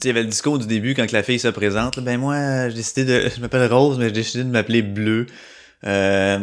[0.04, 2.00] Il y avait le discours du début quand la fille se présente.
[2.00, 3.30] ben moi, j'ai décidé de.
[3.36, 5.28] Je m'appelle Rose, mais j'ai décidé de m'appeler Bleu.
[5.86, 6.40] Euh,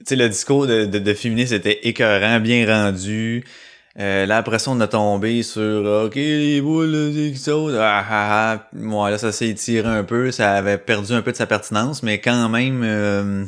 [0.00, 3.44] tu sais, le discours de, de, de féministe était écœurant, bien rendu.
[3.98, 7.74] Euh, là, après ça, on a tombé sur OK, les boules, sautent.
[7.76, 8.76] Ah, ah, ah.
[8.78, 10.30] Ouais, là, ça s'est étiré un peu.
[10.30, 12.82] Ça avait perdu un peu de sa pertinence, mais quand même.
[12.84, 13.44] euh,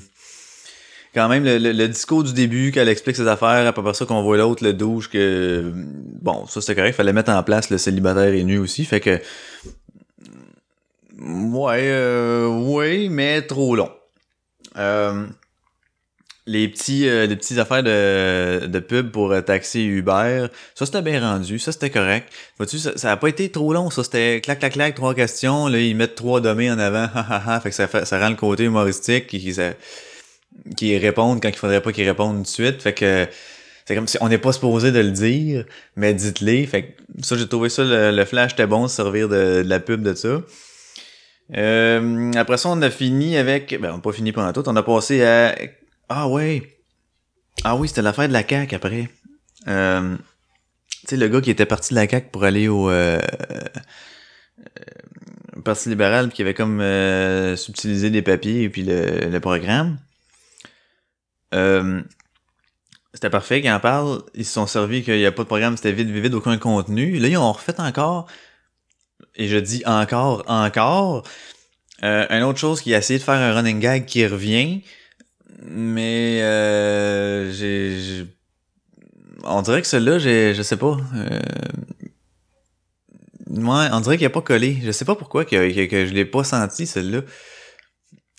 [1.15, 4.23] quand même, le, le- le discours du début, qu'elle explique ses affaires, après ça qu'on
[4.23, 5.73] voit l'autre, le douche, que...
[5.75, 9.21] Bon, ça c'était correct, fallait mettre en place le célibataire et nu aussi, fait que...
[11.19, 13.91] Ouais, euh, ouais, mais trop long.
[14.79, 15.27] Euh,
[16.47, 21.03] les petits euh, les petites affaires de, de pub pour euh, taxi Uber, ça c'était
[21.03, 22.29] bien rendu, ça c'était correct.
[22.59, 25.69] Vois-tu, ça, ça a pas été trop long, ça c'était clac clac clac, trois questions,
[25.69, 27.09] là ils mettent trois dommés en avant,
[27.63, 29.75] fait que ça fait, ça rend le côté humoristique qui, ça-
[30.77, 33.27] qui répondent quand il faudrait pas qu'ils répondent tout de suite, fait que
[33.85, 35.65] c'est comme si on n'est pas supposé de le dire,
[35.97, 36.67] mais dites-les.
[36.67, 40.15] Fait que ça j'ai trouvé ça le, flash était bon servir de, la pub de
[40.15, 40.41] ça.
[41.57, 43.79] Euh, après ça, on a fini avec.
[43.81, 44.63] Ben, on n'a pas fini pendant tout.
[44.67, 45.55] On a passé à.
[46.09, 46.63] Ah ouais.
[47.65, 49.11] Ah oui, c'était l'affaire de la CAQ après.
[49.69, 50.17] Euh,
[51.03, 53.21] tu sais, le gars qui était parti de la CAQ pour aller au euh,
[54.61, 59.99] euh, Parti libéral, qui avait comme euh, subtilisé des papiers et puis le, le programme.
[61.55, 62.03] Euh,
[63.15, 64.23] c'était parfait qu'il en parle.
[64.35, 67.19] Ils se sont servis qu'il n'y a pas de programme, c'était vide, vide, aucun contenu.
[67.19, 68.27] Là, ils ont refait encore,
[69.35, 71.25] et je dis encore, encore,
[72.05, 74.83] euh, une autre chose qui a essayé de faire un running gag qui revient,
[75.63, 78.27] mais euh, j'ai,
[79.45, 80.97] on dirait que celui-là, je sais pas.
[81.15, 81.41] Euh,
[83.51, 84.79] ouais, on dirait qu'il a pas collé.
[84.83, 87.23] Je sais pas pourquoi que, que, je l'ai pas senti celui-là.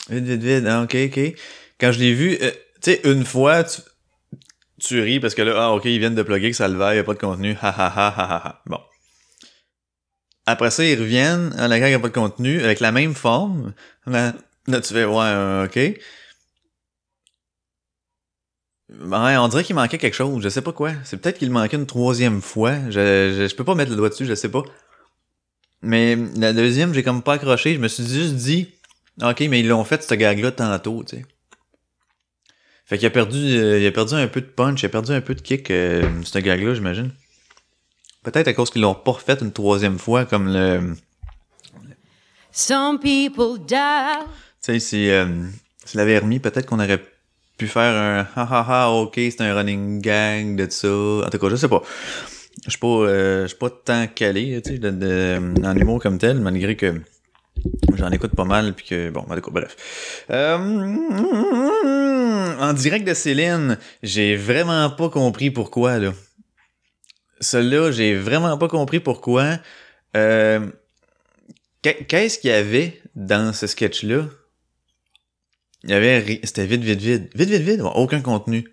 [0.09, 0.66] Vite, vite, vite.
[0.68, 1.36] Ok, ok.
[1.80, 2.51] Quand je l'ai vu, euh,
[2.92, 3.82] sais, une fois, tu,
[4.80, 6.94] tu ris parce que là, ah, ok, ils viennent de plugger que ça le va,
[6.94, 7.56] il y a pas de contenu.
[7.62, 8.62] Ha ha ha ha ha.
[8.66, 8.80] Bon.
[10.46, 13.74] Après ça, ils reviennent, ah, la gag a pas de contenu, avec la même forme.
[14.06, 14.34] Là,
[14.68, 15.76] là, tu fais, ouais, euh, ok.
[18.90, 20.92] Ouais, on dirait qu'il manquait quelque chose, je sais pas quoi.
[21.04, 22.76] C'est peut-être qu'il manquait une troisième fois.
[22.90, 24.64] Je, je, je peux pas mettre le doigt dessus, je sais pas.
[25.82, 27.74] Mais la deuxième, j'ai comme pas accroché.
[27.74, 28.70] Je me suis juste dit,
[29.22, 31.26] ok, mais ils l'ont fait, ce gag-là, tantôt, tu sais.
[32.86, 35.12] Fait qu'il a perdu, euh, il a perdu un peu de punch, il a perdu
[35.14, 37.12] un peu de kick, euh, ce gag-là, j'imagine.
[38.24, 40.94] Peut-être à cause qu'ils l'ont pas refait une troisième fois, comme le...
[42.52, 43.76] Some people die.
[44.62, 45.26] Tu sais, si, euh,
[45.86, 47.04] s'il l'avait remis, peut-être qu'on aurait
[47.58, 50.88] pu faire un ha ha ha, ok, c'est un running gang de ça.
[50.88, 51.82] En tout cas, je sais pas.
[52.66, 56.02] Je suis pas, euh, je suis pas tant calé, tu sais, de, de- en humour
[56.02, 57.02] comme tel, malgré que
[57.95, 60.24] j'en écoute pas mal, puis que, bon, bref.
[60.30, 60.58] Euh,
[62.60, 66.14] en direct de Céline, j'ai vraiment pas compris pourquoi, là.
[67.39, 69.58] Celui-là, j'ai vraiment pas compris pourquoi.
[70.16, 70.66] Euh,
[71.82, 74.26] qu'est- Qu'est-ce qu'il y avait dans ce sketch-là?
[75.84, 76.39] Il y avait...
[76.43, 77.36] C'était vite, vite, vite.
[77.36, 77.82] Vite, vite, vite.
[77.82, 78.66] Aucun contenu.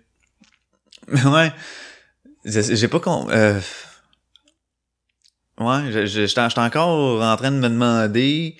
[1.09, 1.51] Mais ouais.
[2.45, 3.27] J'ai pas con...
[3.29, 3.59] euh,
[5.59, 8.55] Ouais, j'étais encore en train de me demander...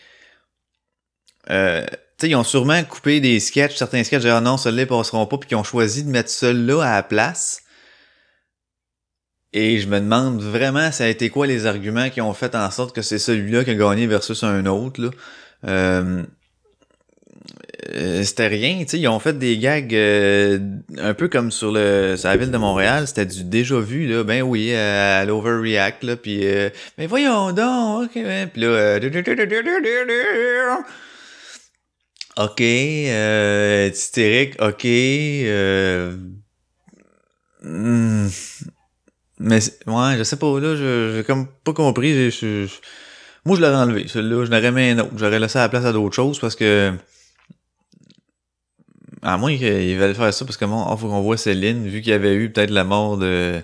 [1.49, 4.87] Euh, tu sais, ils ont sûrement coupé des sketchs, certains sketchs, genre non, ceux-là ils
[4.87, 7.63] passeront pas, puis qu'ils ont choisi de mettre ceux-là à la place.
[9.53, 12.71] Et je me demande vraiment, ça a été quoi les arguments qui ont fait en
[12.71, 15.09] sorte que c'est celui-là qui a gagné versus un autre, là.
[15.67, 16.23] Euh,
[17.95, 20.59] euh, c'était rien, tu ils ont fait des gags euh,
[20.97, 24.41] un peu comme sur le la ville de Montréal, c'était du déjà vu là, ben
[24.43, 28.99] oui, euh, à l'overreact là, puis euh, mais voyons donc, ok, ben, puis là, euh,
[32.45, 36.15] ok, euh, hystérique, ok, euh,
[37.63, 38.27] hmm,
[39.39, 42.13] mais ouais, je sais pas là, j'ai comme pas compris,
[43.45, 45.93] moi je l'aurais enlevé, celui-là, je l'aurais mis un autre, j'aurais laissé la place à
[45.93, 46.93] d'autres choses parce que
[49.21, 52.01] à moins qu'ils veulent faire ça parce que bon, oh, faut qu'on voit Céline, vu
[52.01, 53.61] qu'il y avait eu peut-être la mort de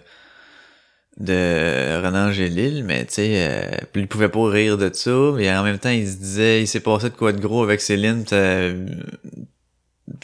[1.18, 5.63] de Renan Gélil, mais tu sais, euh, il pouvait pas rire de ça, mais en
[5.63, 8.70] même temps, il se disait, il s'est passé de quoi de gros avec Céline, ça-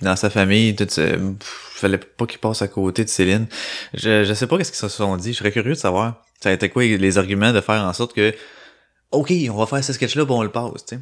[0.02, 3.48] dans sa famille, tout ça, pff, fallait pas qu'il passe à côté de Céline.
[3.94, 6.24] Je, je sais pas qu'est-ce qu'ils se sont dit, je serais curieux de savoir.
[6.42, 8.34] Ça a été quoi les arguments de faire en sorte que,
[9.12, 11.02] ok, on va faire ce sketch-là, bon, on le passe, tu sais.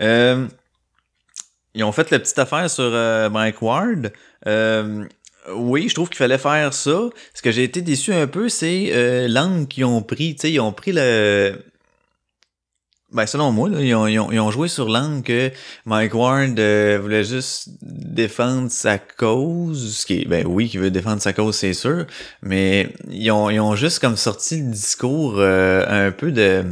[0.00, 0.46] Euh,
[1.74, 4.12] ils ont fait la petite affaire sur euh, Mike Ward.
[4.46, 5.04] Euh,
[5.54, 7.00] oui, je trouve qu'il fallait faire ça.
[7.34, 10.34] Ce que j'ai été déçu un peu, c'est euh, l'angle qu'ils ont pris.
[10.34, 11.58] Tu sais, ils ont pris le...
[13.12, 15.50] Ben, selon moi, là, ils, ont, ils ont- ils ont joué sur l'angle que
[15.84, 19.96] Mike Ward euh, voulait juste défendre sa cause.
[19.96, 22.06] Ce qui est, ben oui, qu'il veut défendre sa cause, c'est sûr.
[22.42, 26.64] Mais ils ont, ils ont juste comme sorti le discours euh, un peu de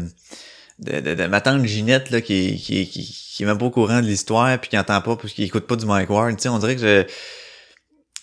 [0.78, 3.02] de, de, de ma tante Ginette là, qui, qui, qui,
[3.34, 5.66] qui est même pas au courant de l'histoire puis qui entend pas parce qu'il écoute
[5.66, 6.36] pas du Mike Ward.
[6.36, 7.04] Tu sais, on dirait que je.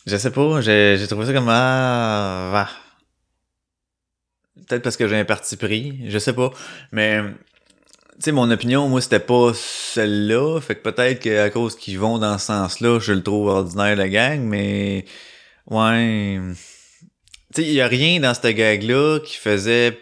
[0.06, 2.70] Je sais pas, j'ai trouvé ça comme ah.
[4.68, 6.51] Peut-être parce que j'ai un parti pris, je sais pas.
[6.91, 7.22] Mais
[8.16, 10.62] tu sais, mon opinion, moi, c'était pas celle-là.
[10.62, 14.08] Fait que peut-être qu'à cause qu'ils vont dans ce sens-là, je le trouve ordinaire la
[14.08, 15.06] gang, mais
[15.70, 16.39] ouais.
[17.53, 19.99] Tu sais, il y a rien dans cette gag-là qui faisait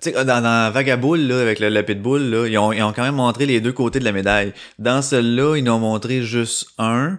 [0.00, 2.92] tu sais, dans, dans Vagaboul, là, avec le, le pitbull, là, ils ont, ils ont
[2.92, 4.52] quand même montré les deux côtés de la médaille.
[4.78, 7.18] Dans celle-là, ils n'ont montré juste un.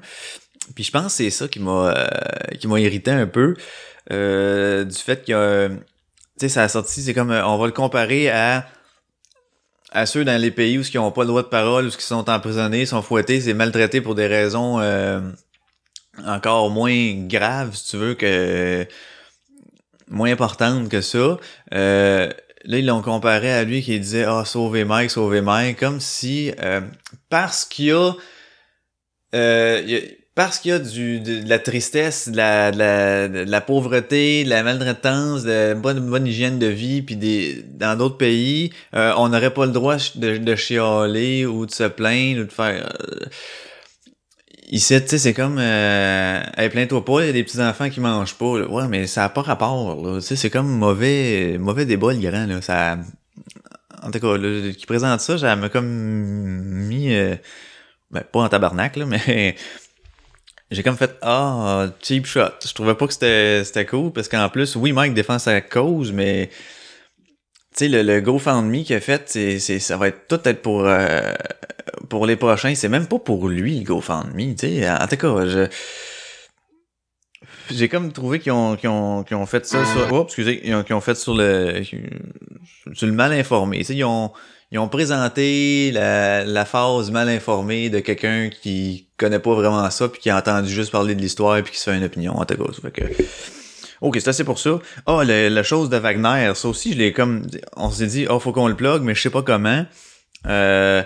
[0.75, 3.55] Puis je pense que c'est ça qui m'a euh, qui m'a irrité un peu
[4.11, 5.75] euh, du fait que tu
[6.37, 8.65] sais ça a sorti c'est comme euh, on va le comparer à
[9.91, 12.01] à ceux dans les pays où ils n'ont pas le droit de parole, où ils
[12.01, 15.21] sont emprisonnés, sont fouettés, c'est maltraités pour des raisons euh,
[16.25, 18.87] encore moins graves, si tu veux, que
[20.07, 21.37] moins importantes que ça.
[21.73, 22.27] Euh,
[22.65, 26.51] là, ils l'ont comparé à lui qui disait Ah, sauvez Mike, sauvez Mike, comme si
[26.59, 26.81] euh,
[27.29, 28.13] parce qu'il y a,
[29.35, 30.01] euh, y a-
[30.35, 33.61] parce qu'il y a du, de, de la tristesse, de la, de, la, de la
[33.61, 38.17] pauvreté, de la maltraitance, de la bonne, bonne hygiène de vie, puis des, dans d'autres
[38.17, 42.45] pays, euh, on n'aurait pas le droit de, de chialer ou de se plaindre ou
[42.45, 42.91] de faire...
[43.11, 43.25] euh,
[44.69, 45.57] Ici, tu sais, c'est comme...
[45.59, 48.57] Euh, hey, plains-toi pas, il y a des petits-enfants qui mangent pas.
[48.59, 48.67] là.
[48.67, 50.01] Ouais, mais ça a pas rapport.
[50.15, 52.61] Tu sais, c'est comme mauvais, mauvais débat, le grand, là.
[52.61, 52.97] Ça...
[54.01, 54.37] En tout cas,
[54.73, 57.13] qui présente ça, ça m'a comme mis...
[57.13, 57.35] euh,
[58.11, 59.55] ben, pas en tabarnak, là, mais...
[60.73, 62.49] J'ai comme fait ah cheap shot.
[62.65, 66.49] Je trouvais pas que c'était cool parce qu'en plus oui Mike défend sa cause mais
[67.75, 70.85] tu sais le, le GoFundMe qu'il a fait c'est ça va être tout être pour
[70.85, 71.33] euh,
[72.09, 75.45] pour les prochains c'est même pas pour lui le GoFundMe tu sais en tout cas
[75.47, 75.67] je
[77.69, 80.11] j'ai comme trouvé qu'ils ont, ont, ont fait ça sur.
[80.11, 81.81] Oh, excusez, qu'ils ont fait sur le.
[82.93, 83.79] sur le mal informé.
[83.79, 84.31] Tu sais, ils ont,
[84.73, 90.19] ils ont présenté la, phase mal informée de quelqu'un qui connaît pas vraiment ça, puis
[90.19, 92.57] qui a entendu juste parler de l'histoire, puis qui se fait une opinion, en tout
[92.57, 92.71] cas.
[92.81, 93.27] Fait.
[94.01, 94.79] Ok, c'est assez pour ça.
[95.05, 97.45] Ah, le- la chose de Wagner, ça aussi, je l'ai comme.
[97.77, 99.85] On s'est dit, oh, faut qu'on le plug, mais je sais pas comment.
[100.47, 101.03] Euh.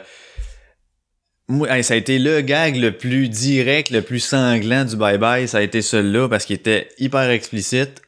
[1.82, 5.48] Ça a été le gag le plus direct, le plus sanglant du bye-bye.
[5.48, 8.02] Ça a été celui-là parce qu'il était hyper explicite.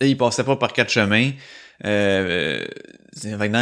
[0.00, 1.32] Et il passait pas par quatre chemins.
[1.84, 2.64] Euh,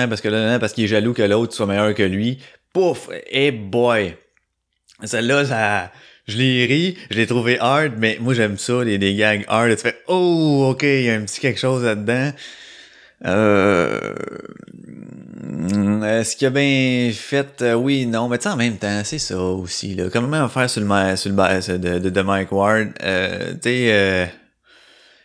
[0.09, 2.39] parce que là, parce qu'il est jaloux que l'autre soit meilleur que lui.
[2.73, 3.09] Pouf!
[3.31, 4.17] Et boy!
[5.05, 5.93] Celle-là, ça,
[6.27, 9.71] je l'ai ri, je l'ai trouvé hard, mais moi j'aime ça, les, gags hard.
[9.77, 12.33] Tu fais, oh, ok, il y a un petit quelque chose là-dedans.
[13.25, 14.15] Euh...
[16.05, 17.63] Est-ce qu'il a bien fait?
[17.63, 20.09] Euh, oui, non, mais tu sais en même temps, c'est ça aussi là.
[20.13, 24.27] Comment faire sur le sur le de, de, de Mike Ward, euh, tu sais euh,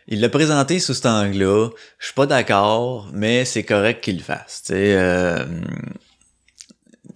[0.08, 1.68] il l'a présenté sous cet angle-là.
[1.98, 4.64] Je suis pas d'accord, mais c'est correct qu'il le fasse.
[4.70, 5.44] Euh,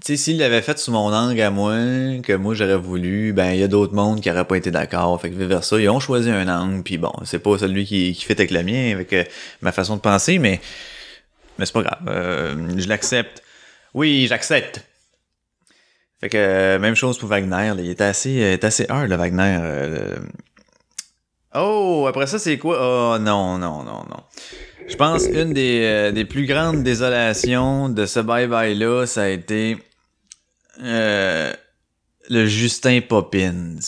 [0.01, 1.75] tu sais, s'il l'avait fait sous mon angle à moi,
[2.23, 5.21] que moi j'aurais voulu, ben il y a d'autres mondes qui auraient pas été d'accord.
[5.21, 8.39] Fait que versa, ils ont choisi un angle, puis bon, c'est pas celui qui, fait
[8.39, 9.25] avec le mien, avec euh,
[9.63, 10.61] ma façon de penser, mais
[11.59, 12.03] mais c'est pas grave.
[12.09, 13.43] Euh, je l'accepte.
[13.95, 14.85] Oui, j'accepte.
[16.21, 17.49] Fait que même chose pour Wagner.
[17.51, 19.59] là, il était assez, assez hard, le Wagner.
[21.57, 22.79] Oh, après ça, c'est quoi?
[22.81, 24.23] Oh non, non, non, non.
[24.87, 29.79] Je pense une des, euh, des plus grandes désolations de ce bye-bye-là, ça a été
[30.83, 31.53] euh,
[32.29, 33.79] le Justin Poppins.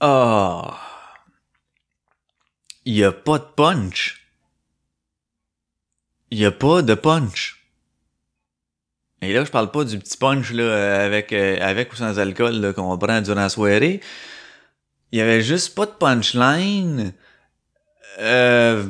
[0.00, 0.62] Oh.
[2.86, 4.26] Il y a pas de punch.
[6.30, 7.60] Il y a pas de punch.
[9.22, 12.18] Et là, je parle pas du petit punch là, euh, avec, euh, avec ou sans
[12.18, 14.00] alcool qu'on prend durant la soirée.
[15.12, 17.12] Il y avait juste pas de punchline.
[18.18, 18.84] Euh...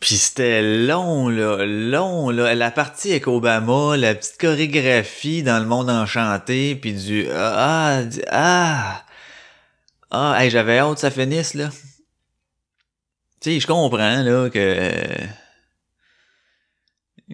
[0.00, 2.54] Puis c'était long, là, long, là.
[2.54, 8.02] La partie avec Obama, la petite chorégraphie dans le monde enchanté, puis du ah, ah,
[8.30, 9.04] ah,
[10.10, 11.68] ah, hey, j'avais hâte que ça finisse, là.
[13.40, 14.90] Tu sais, je comprends, là, que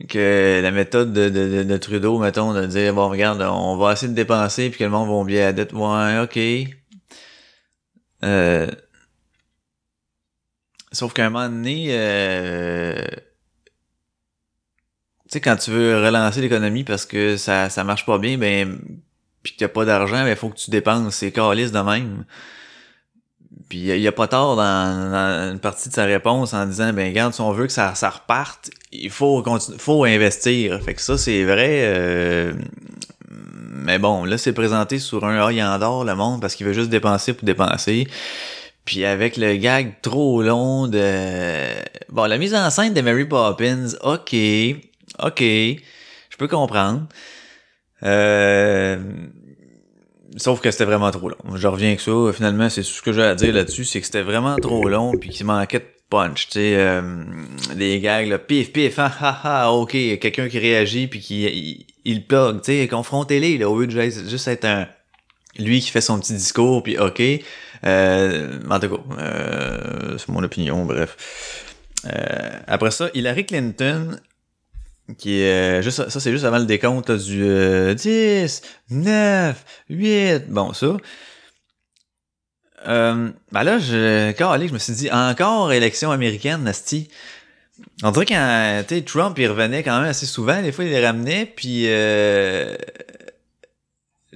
[0.09, 3.93] que la méthode de, de, de, de Trudeau, mettons, de dire, bon, regarde, on va
[3.93, 5.73] essayer de dépenser, puis que le monde va oublier la dette.
[5.73, 6.39] Ouais, ok.
[8.25, 8.71] Euh...
[10.93, 13.03] Sauf qu'à un moment donné, euh...
[15.25, 18.79] tu sais, quand tu veux relancer l'économie parce que ça, ça marche pas bien, ben,
[19.43, 21.17] pis que t'as pas d'argent, ben, faut que tu dépenses.
[21.17, 22.25] C'est calice de même.
[23.69, 26.93] Puis il y a pas tort dans, dans une partie de sa réponse en disant,
[26.93, 30.81] ben, regarde, si on veut que ça, ça reparte, il faut continuer, faut investir.
[30.83, 31.81] Fait que ça, c'est vrai.
[31.83, 32.53] euh,
[33.29, 36.67] Mais bon, là, c'est présenté sur un ah, il en dort le monde parce qu'il
[36.67, 38.07] veut juste dépenser pour dépenser.
[38.85, 41.65] Puis avec le gag trop long de...
[42.09, 44.35] Bon, la mise en scène de Mary Poppins, ok,
[45.25, 47.03] ok, je peux comprendre.
[48.05, 48.97] Euh...
[50.37, 51.37] Sauf que c'était vraiment trop long.
[51.55, 52.13] Je reviens avec ça.
[52.35, 55.31] Finalement, c'est ce que j'ai à dire là-dessus, c'est que c'était vraiment trop long puis
[55.31, 56.49] qu'il manquait de punch.
[56.49, 57.25] Tu sais, euh,
[57.75, 62.27] des gags, là, pif, pif, ha, ha, ok, quelqu'un qui réagit puis qui il, il
[62.27, 62.61] plug.
[62.63, 64.87] Tu sais, confrontez-les, là, au lieu de juste juste être un...
[65.59, 67.23] Lui qui fait son petit discours puis ok.
[67.85, 71.65] Euh, en tout cas, euh, c'est mon opinion, bref.
[72.05, 74.21] Euh, après ça, Hillary Clinton,
[75.19, 80.51] qui est euh, juste ça c'est juste avant le décompte du euh, 10 9 8
[80.51, 80.97] bon ça.
[82.87, 87.09] Euh, ben là je calé, je me suis dit encore élection américaine Nasty
[88.03, 90.63] on dirait quand Trump il revenait quand même assez souvent.
[90.63, 92.75] Des fois il les ramenait puis euh,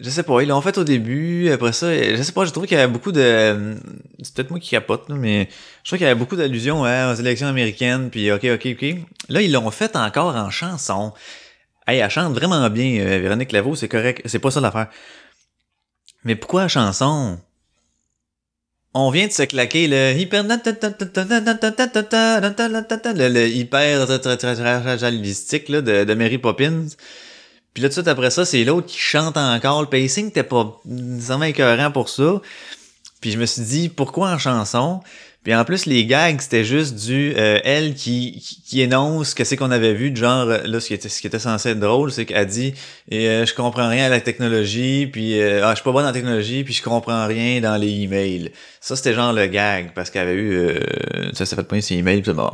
[0.01, 2.67] je sais pas, ils l'ont fait au début, après ça, je sais pas, j'ai trouvé
[2.67, 3.77] qu'il y avait beaucoup de...
[4.23, 5.49] C'est peut-être moi qui capote, mais
[5.83, 8.95] je trouve qu'il y avait beaucoup d'allusions hein, aux élections américaines, puis ok, ok, ok.
[9.29, 11.13] Là, ils l'ont fait encore en chanson.
[11.87, 14.89] Hey, elle chante vraiment bien, euh, Véronique Laveau, c'est correct, c'est pas ça l'affaire.
[16.25, 17.39] Mais pourquoi chanson?
[18.93, 20.43] On vient de se claquer le hyper...
[20.43, 20.49] Le,
[23.29, 24.07] le hyper
[25.69, 26.87] là, de Mary Poppins.
[27.75, 29.83] Puis là, tout de suite après ça, c'est l'autre qui chante encore.
[29.83, 32.41] Le pacing n'était pas nécessairement écœurant pour ça.
[33.21, 35.01] Puis je me suis dit, pourquoi en chanson?
[35.43, 39.43] Puis en plus, les gags, c'était juste du euh, elle qui, qui, qui énonce que
[39.45, 42.13] c'est qu'on avait vu, genre, là, ce qui était, ce qui était censé être drôle,
[42.13, 42.75] c'est qu'elle dit
[43.13, 46.09] euh, je comprends rien à la technologie, puis euh, ah, je suis pas bonne en
[46.09, 48.53] la technologie, puis je comprends rien dans les emails.
[48.83, 50.81] Ça, c'était genre le gag, parce qu'elle avait eu euh,
[51.33, 52.51] ça s'est fait poigner ses emails, puis bon.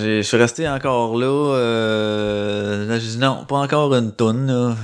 [0.00, 0.22] Je...
[0.22, 1.26] suis resté encore là.
[1.26, 2.86] Euh...
[2.86, 4.76] là j'ai dit non, pas encore une tonne.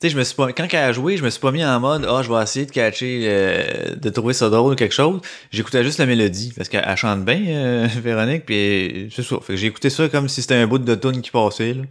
[0.00, 0.52] Tu sais, je me suis pas.
[0.52, 2.40] Quand elle a joué, je me suis pas mis en mode Ah, oh, je vais
[2.40, 5.20] essayer de catcher, euh, de trouver ça drôle ou quelque chose.
[5.50, 6.52] J'écoutais juste la mélodie.
[6.56, 9.38] Parce qu'elle chante bien, euh, Véronique, puis c'est ça.
[9.40, 11.74] Fait que j'ai écouté ça comme si c'était un bout de tune qui passait.
[11.74, 11.82] Là.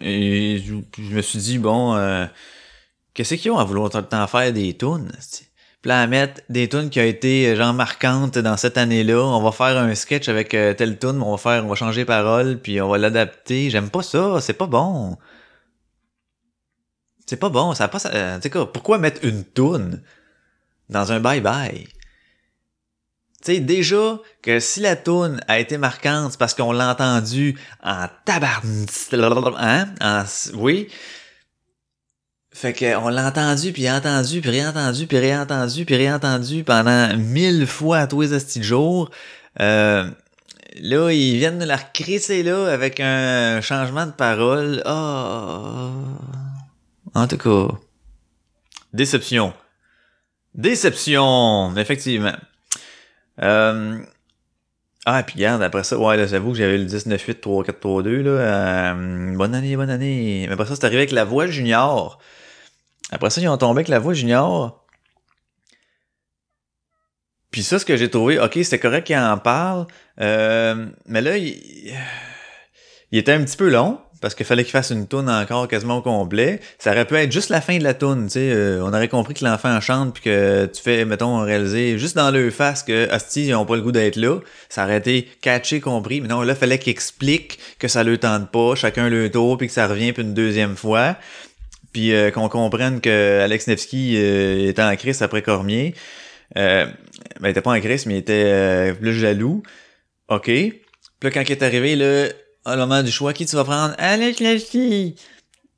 [0.00, 2.24] Et je, me suis dit, bon, euh,
[3.12, 5.12] qu'est-ce qu'ils ont à vouloir tant faire des tunes?
[5.82, 9.20] Puis là, à mettre des tunes qui ont été genre marquantes dans cette année-là.
[9.20, 12.04] On va faire un sketch avec euh, telle tune, on va faire, on va changer
[12.04, 13.68] parole, puis on va l'adapter.
[13.68, 15.18] J'aime pas ça, c'est pas bon.
[17.26, 18.06] C'est pas bon, ça passe.
[18.12, 20.00] Euh, tu sais quoi, pourquoi mettre une tune
[20.88, 21.88] dans un bye bye?
[23.44, 28.06] Tu sais, déjà que si la tune a été marquante, parce qu'on l'a entendu en
[28.24, 28.86] tabarn...
[29.58, 29.88] Hein?
[30.00, 30.22] En...
[30.54, 30.88] Oui.
[32.54, 37.66] Fait que on l'a entendu, puis entendu, puis réentendu, puis réentendu, puis réentendu pendant mille
[37.66, 39.10] fois à tous les asti jours.
[39.60, 40.04] Euh,
[40.80, 44.82] là, ils viennent de la recrisser là avec un changement de parole.
[44.86, 45.90] Oh.
[47.14, 47.74] En tout cas.
[48.92, 49.54] Déception.
[50.54, 52.36] Déception, effectivement.
[53.40, 53.98] Euh...
[55.04, 58.30] Ah, puis regarde, après ça, ouais, là, j'avoue que j'avais le 19-8-3-4-3-2, là.
[58.30, 59.36] Euh...
[59.36, 60.44] bonne année, bonne année.
[60.46, 62.18] Mais après ça, c'est arrivé avec la voix junior.
[63.12, 64.84] Après ça, ils ont tombé avec la voix junior.
[67.50, 69.86] Puis ça, ce que j'ai trouvé, ok, c'était correct qu'il en parle,
[70.20, 71.60] euh, mais là, il,
[73.12, 75.98] il, était un petit peu long, parce qu'il fallait qu'il fasse une toune encore quasiment
[75.98, 76.60] au complet.
[76.78, 79.08] Ça aurait pu être juste la fin de la toune, tu sais, euh, on aurait
[79.08, 83.14] compris que l'enfant chante, puis que tu fais, mettons, réaliser juste dans le face que,
[83.14, 84.38] hostie, ils ont pas le goût d'être là.
[84.70, 88.16] Ça aurait été catché, compris, mais non, là, il fallait qu'il explique que ça le
[88.16, 91.18] tente pas, chacun le tour, puis que ça revient puis une deuxième fois
[91.92, 95.94] puis euh, qu'on comprenne que Alex Nevsky euh, était en crise après Cormier.
[96.56, 96.86] Euh,
[97.40, 99.62] ben, il était pas en crise, mais il était euh, plus jaloux.
[100.28, 100.46] OK.
[100.46, 100.82] Puis
[101.22, 102.28] là, quand il est arrivé, là,
[102.66, 103.94] au moment du choix, qui tu vas prendre?
[103.98, 105.14] Alex Nevsky!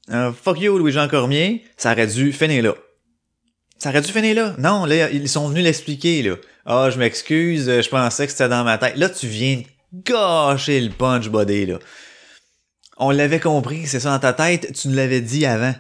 [0.09, 1.65] Uh, fuck you, Louis-Jean Cormier.
[1.77, 2.75] Ça aurait dû finir là.
[3.79, 4.55] Ça aurait dû finir là.
[4.59, 6.37] Non, là, ils sont venus l'expliquer, là.
[6.67, 8.97] Ah, je m'excuse, je pensais que c'était dans ma tête.
[8.97, 9.63] Là, tu viens
[9.93, 11.79] gâcher le punch body, là.
[12.97, 15.75] On l'avait compris, c'est ça dans ta tête, tu nous l'avais dit avant.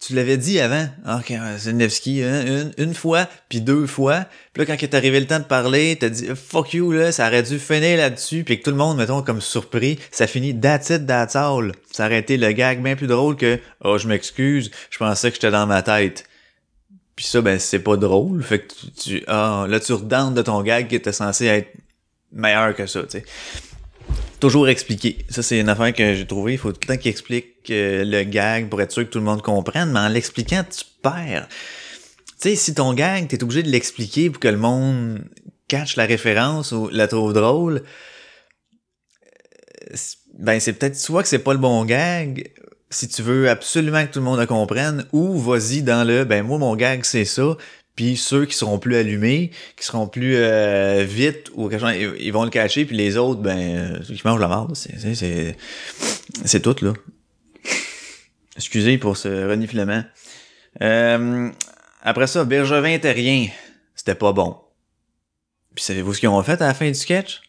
[0.00, 0.86] Tu l'avais dit avant.
[1.04, 2.44] Ah, ok, c'est Nevsky, hein?
[2.46, 4.26] une, une fois, puis deux fois.
[4.52, 7.26] Puis là, quand est arrivé le temps de parler, t'as dit fuck you, là, ça
[7.26, 10.90] aurait dû finir là-dessus, puis que tout le monde, mettons, comme surpris, ça finit that's
[10.90, 11.72] it, that's all.
[11.90, 15.34] Ça aurait été le gag bien plus drôle que Oh, je m'excuse, je pensais que
[15.34, 16.24] j'étais dans ma tête.
[17.16, 18.44] Puis ça, ben, c'est pas drôle.
[18.44, 21.72] Fait que tu, tu ah, là, tu redantes de ton gag qui était censé être
[22.30, 23.24] meilleur que ça, tu sais
[24.38, 25.24] toujours expliquer.
[25.28, 26.52] Ça, c'est une affaire que j'ai trouvée.
[26.52, 29.18] Il faut tout le temps qu'il explique euh, le gag pour être sûr que tout
[29.18, 31.48] le monde comprenne, mais en l'expliquant, tu perds.
[32.40, 35.24] Tu sais, si ton gag, t'es obligé de l'expliquer pour que le monde
[35.66, 37.82] cache la référence ou la trouve drôle,
[39.92, 39.96] euh,
[40.38, 42.50] ben c'est peut-être soit que c'est pas le bon gag,
[42.90, 46.42] si tu veux absolument que tout le monde le comprenne, ou vas-y dans le ben
[46.42, 47.56] moi mon gag c'est ça,
[47.98, 52.44] puis ceux qui seront plus allumés, qui seront plus euh, vite ou quelque ils, vont
[52.44, 56.92] le cacher, puis les autres, ben, ceux qui mangent la marde, c'est, tout, là.
[58.54, 60.04] Excusez pour ce reniflement.
[60.80, 61.50] Euh,
[62.02, 63.48] après ça, Bergevin Terrien,
[63.96, 64.56] c'était pas bon.
[65.74, 67.40] Puis savez-vous ce qu'ils ont fait à la fin du sketch?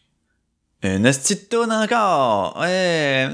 [0.82, 2.58] Un de encore!
[2.60, 3.28] Ouais!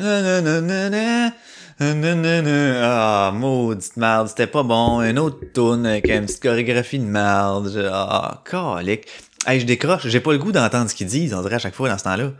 [1.78, 5.00] Ah, maudite merde, c'était pas bon.
[5.00, 7.90] Un autre tune avec une petite chorégraphie de merde.
[7.92, 9.06] Ah, calique.
[9.46, 11.74] Hey, je décroche, j'ai pas le goût d'entendre ce qu'ils disent, on dirait à chaque
[11.74, 12.32] fois dans ce temps-là.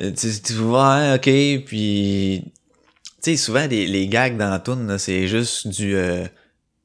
[0.00, 1.30] Euh, tu, tu vois, ok,
[1.64, 2.52] puis...
[3.22, 5.94] Tu sais, souvent, les, gags dans la toune, là, c'est juste du...
[5.94, 6.26] euh,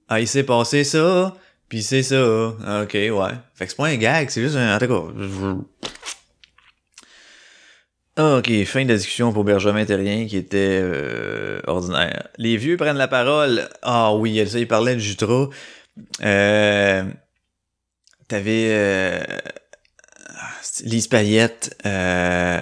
[0.08, 1.36] ah, il s'est passé ça,
[1.68, 2.54] puis c'est ça.
[2.66, 3.32] Ah, Ok, ouais.
[3.56, 4.76] Fait que c'est pas un gag, c'est juste un...
[4.76, 5.58] En tout cas...
[8.20, 12.30] Ah, ok, fin de la discussion pour Benjamin Terrien qui était euh, ordinaire.
[12.40, 13.70] Les vieux prennent la parole.
[13.84, 15.50] Ah oui, ça, il parlait de Jutra.
[16.24, 17.04] Euh,
[18.28, 19.24] T'avais euh,
[20.84, 21.78] Lise Payette.
[21.86, 22.60] Euh,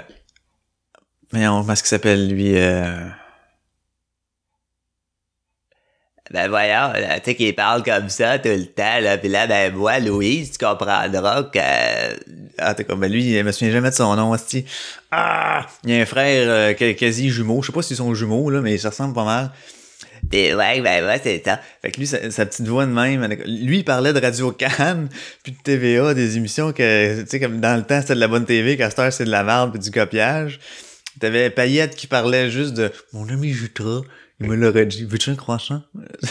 [1.32, 3.08] mais on comment est-ce qu'il s'appelle lui euh...
[6.32, 9.46] Ben voyons, là, tu sais qu'il parle comme ça tout le temps, là, pis là,
[9.46, 11.60] ben moi, Louise, tu comprendras que...
[12.58, 14.66] Ah, t'es comme, ben lui, je me souviens jamais de son nom, hostie.
[15.12, 15.68] Ah!
[15.84, 18.62] Il y a un frère euh, quasi jumeau, je sais pas s'ils sont jumeaux, là,
[18.62, 19.52] mais ça ressemble pas mal.
[20.32, 21.60] Pis ouais, ben ouais, c'est ça.
[21.84, 25.10] Fait que lui, sa, sa petite voix de même, lui, il parlait de Radio Cannes,
[25.44, 28.28] puis de TVA, des émissions que, tu sais, comme dans le temps, c'était de la
[28.28, 30.60] bonne TV, qu'à cette heure, c'est de la merde puis du copiage.
[31.20, 34.02] T'avais Payette qui parlait juste de «Mon ami Jutra,
[34.40, 35.82] il me l'aurait dit, veux-tu un croissant?»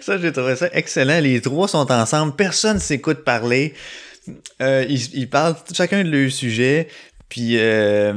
[0.00, 1.20] Ça, j'ai trouvé ça excellent.
[1.20, 3.74] Les trois sont ensemble, personne s'écoute parler.
[4.62, 6.88] Euh, ils, ils parlent chacun de leur sujet.
[7.28, 8.14] Puis, euh,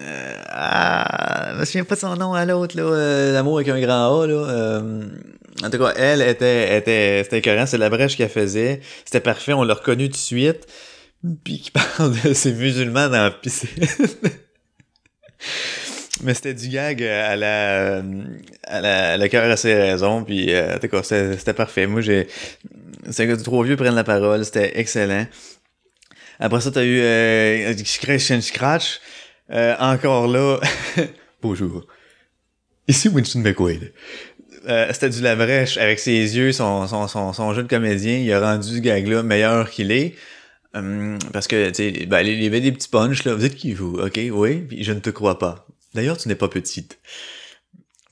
[0.00, 3.68] euh, ah, je me souviens pas de son nom à l'autre, là, euh, l'amour avec
[3.68, 4.34] un grand A, là.
[4.34, 5.06] euh,
[5.62, 8.80] en tout cas, elle était, était, c'était écœurant, c'est la brèche qu'elle faisait.
[9.04, 10.66] C'était parfait, on l'a reconnu tout de suite.
[11.44, 13.68] Puis qui parle de ces musulmans dans la piscine.
[16.22, 18.02] Mais c'était du gag à la,
[18.64, 21.86] à la, à la cœur à ses raisons, puis euh, c'était parfait.
[21.86, 22.26] Moi, j'ai,
[23.10, 25.26] c'est que trois vieux prennent la parole, c'était excellent.
[26.40, 27.74] Après ça, t'as eu euh,
[28.40, 29.00] Scratch.
[29.50, 30.60] Euh, encore là,
[31.42, 31.86] bonjour.
[32.86, 33.92] Ici Winston McQuaid.
[34.68, 38.30] Euh, c'était du Labrèche avec ses yeux, son, son, son, son jeu de comédien, il
[38.32, 40.14] a rendu ce gag-là meilleur qu'il est.
[40.74, 43.34] Hum, parce que, tu sais, ben, il y avait des petits punchs, là.
[43.34, 43.98] Vous êtes qui, vous?
[43.98, 45.66] OK, oui, puis je ne te crois pas.
[45.94, 46.98] D'ailleurs, tu n'es pas petite.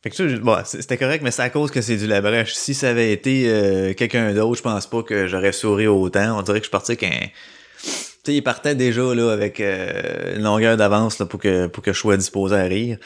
[0.02, 2.54] Fait que c'était correct, mais c'est à cause que c'est du Labrèche.
[2.54, 6.38] Si ça avait été euh, quelqu'un d'autre, je pense pas que j'aurais souri autant.
[6.38, 7.10] On dirait que je partais qu'un...
[7.10, 7.88] Tu
[8.32, 11.98] sais, il partait déjà, là, avec euh, une longueur d'avance, pour que, pour que je
[11.98, 12.98] sois disposé à rire.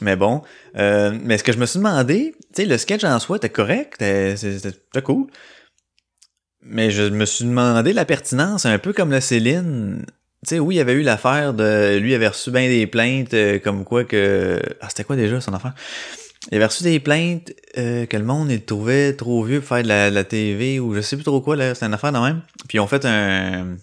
[0.00, 0.42] Mais bon.
[0.76, 3.50] Euh, mais ce que je me suis demandé, tu sais, le sketch en soi était
[3.50, 5.26] correct, c'était cool.
[6.62, 10.06] Mais je me suis demandé la pertinence, un peu comme la Céline.
[10.46, 11.98] Tu sais, oui, il y avait eu l'affaire de.
[11.98, 14.60] Lui, avait reçu bien des plaintes euh, comme quoi que.
[14.80, 15.74] Ah, c'était quoi déjà son affaire?
[16.50, 19.82] Il avait reçu des plaintes euh, que le monde il trouvait trop vieux pour faire
[19.82, 21.74] de la, la TV ou je sais plus trop quoi, là.
[21.74, 22.40] C'était une affaire de même.
[22.66, 23.76] Puis ils ont fait un,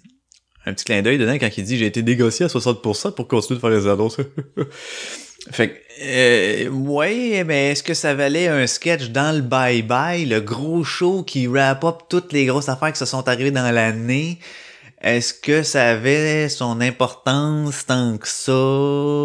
[0.66, 3.58] un petit clin d'œil dedans quand il dit j'ai été négocié à 60% pour continuer
[3.58, 4.18] de faire les annonces.
[5.52, 10.42] fait que, euh, ouais, mais est-ce que ça valait un sketch dans le bye-bye, le
[10.42, 14.40] gros show qui wrap up toutes les grosses affaires qui se sont arrivées dans l'année?
[15.02, 18.52] Est-ce que ça avait son importance tant que ça?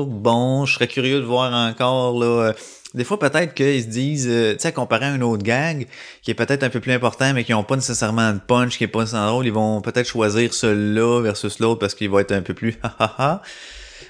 [0.06, 2.26] Bon, je serais curieux de voir encore, là.
[2.26, 2.52] euh,
[2.92, 5.86] Des fois, peut-être qu'ils se disent, euh, tu sais, comparé à un autre gag,
[6.22, 8.84] qui est peut-être un peu plus important, mais qui ont pas nécessairement de punch, qui
[8.84, 12.32] est pas nécessairement drôle, ils vont peut-être choisir celui-là versus l'autre parce qu'il va être
[12.32, 12.78] un peu plus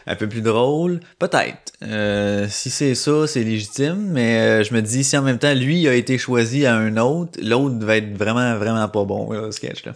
[0.07, 0.99] un peu plus drôle.
[1.21, 1.73] Peut-être.
[1.85, 5.87] Euh, si c'est ça, c'est légitime, mais je me dis, si en même temps, lui
[5.87, 9.53] a été choisi à un autre, l'autre va être vraiment, vraiment pas bon, là, le
[9.53, 9.93] sketch, là.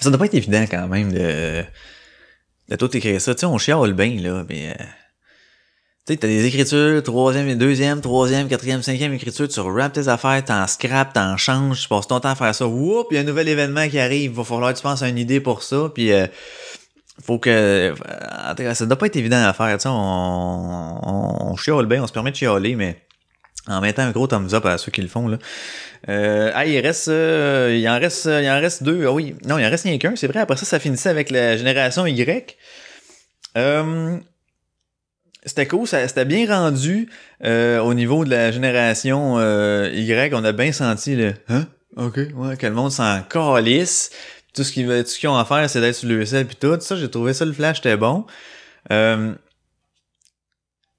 [0.00, 1.62] Ça doit pas être évident quand même de,
[2.70, 3.34] de tout écrire ça.
[3.34, 4.70] Tu sais, on chiale bien, là, mais...
[4.70, 4.84] euh,
[6.06, 10.42] tu sais, t'as des écritures, troisième, deuxième, troisième, quatrième, cinquième écriture, tu rappes tes affaires,
[10.42, 12.66] t'en scrapes, t'en changes, tu passes ton temps à faire ça.
[12.66, 15.02] Whoop, il y a un nouvel événement qui arrive, il va falloir que tu penses
[15.02, 16.26] à une idée pour ça, puis euh,
[17.22, 17.94] faut que...
[18.56, 22.02] Cas, ça doit pas être évident à faire, tu sais, on, on, on chiale bien,
[22.02, 22.96] on se permet de chialer, mais
[23.66, 25.36] en mettant un gros thumbs up à ceux qui le font, là.
[26.08, 29.04] Euh, ah, il reste, euh, il en reste, il en reste deux.
[29.06, 30.14] Ah oui, non, il en reste rien qu'un.
[30.16, 30.40] C'est vrai.
[30.40, 32.56] Après ça, ça finissait avec la génération Y.
[33.58, 34.16] Euh,
[35.44, 37.08] c'était cool, ça- c'était bien rendu
[37.44, 40.34] euh, au niveau de la génération euh, Y.
[40.34, 44.10] On a bien senti le, hein, ok, ouais, que le monde s'en calisse.
[44.54, 46.56] Tout ce qu'ils tout ce qu'ils ont à faire, c'est d'être sur le sel puis
[46.56, 46.78] tout.
[46.80, 48.26] Ça, j'ai trouvé ça le flash, c'était bon.
[48.92, 49.32] Euh,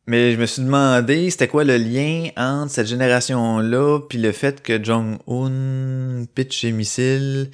[0.07, 4.61] mais je me suis demandé, c'était quoi le lien entre cette génération-là puis le fait
[4.61, 7.51] que Jong-un pitch ses missiles?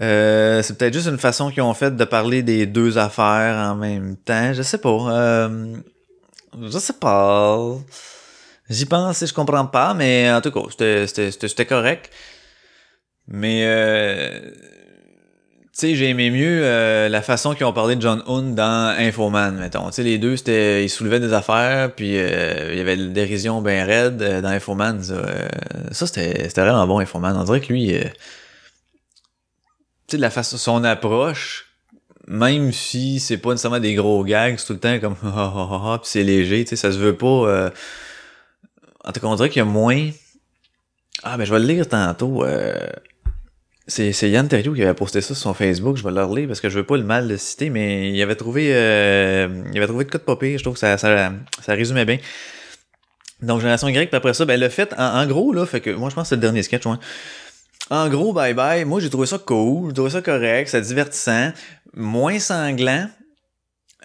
[0.00, 3.76] Euh, c'est peut-être juste une façon qu'ils ont fait de parler des deux affaires en
[3.76, 4.52] même temps.
[4.52, 4.88] Je sais pas.
[5.10, 5.76] Euh,
[6.60, 7.58] je sais pas.
[8.68, 10.62] J'y pense et je comprends pas, mais en tout cas,
[11.06, 12.10] c'était- correct.
[13.28, 14.50] Mais euh,
[15.80, 19.56] sais, j'ai aimé mieux euh, la façon qu'ils ont parlé de John Hoon dans Infoman,
[19.56, 19.86] mettons.
[19.88, 23.06] Tu sais, les deux, c'était, ils soulevaient des affaires, puis euh, il y avait de
[23.08, 25.02] dérision bien raide euh, dans Infoman.
[25.02, 25.48] Ça, euh,
[25.92, 27.36] ça, c'était, c'était vraiment bon, Infoman.
[27.36, 28.04] On dirait que lui, euh,
[30.08, 31.66] sais, de la façon, son approche,
[32.26, 35.68] même si c'est pas nécessairement des gros gags, c'est tout le temps comme ah ah
[35.70, 37.26] ah ah, puis c'est léger, tu sais, ça se veut pas.
[37.26, 37.70] euh,
[39.04, 40.10] En tout cas, on dirait qu'il y a moins.
[41.22, 42.44] Ah, ben je vais le lire tantôt.
[43.86, 45.96] C'est, Yann Terriot qui avait posté ça sur son Facebook.
[45.96, 48.22] Je vais le relire parce que je veux pas le mal le citer, mais il
[48.22, 50.56] avait trouvé, euh, il avait trouvé de quoi de pas pire.
[50.58, 52.18] Je trouve que ça, ça, ça résumait bien.
[53.42, 55.90] Donc, Génération Y, puis après ça, ben le fait, en, en gros, là, fait que
[55.90, 56.96] moi je pense que c'est le dernier sketch, ouais.
[57.90, 61.52] En gros, bye bye, moi j'ai trouvé ça cool, j'ai trouvé ça correct, c'est divertissant,
[61.94, 63.08] moins sanglant.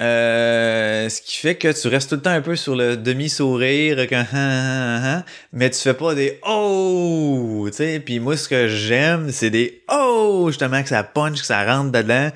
[0.01, 4.07] Euh, ce qui fait que tu restes tout le temps un peu sur le demi-sourire,
[4.07, 7.99] quand, ah, ah, ah, mais tu fais pas des oh, tu sais.
[7.99, 11.91] Puis moi, ce que j'aime, c'est des oh, justement que ça punch, que ça rentre
[11.91, 12.29] dedans.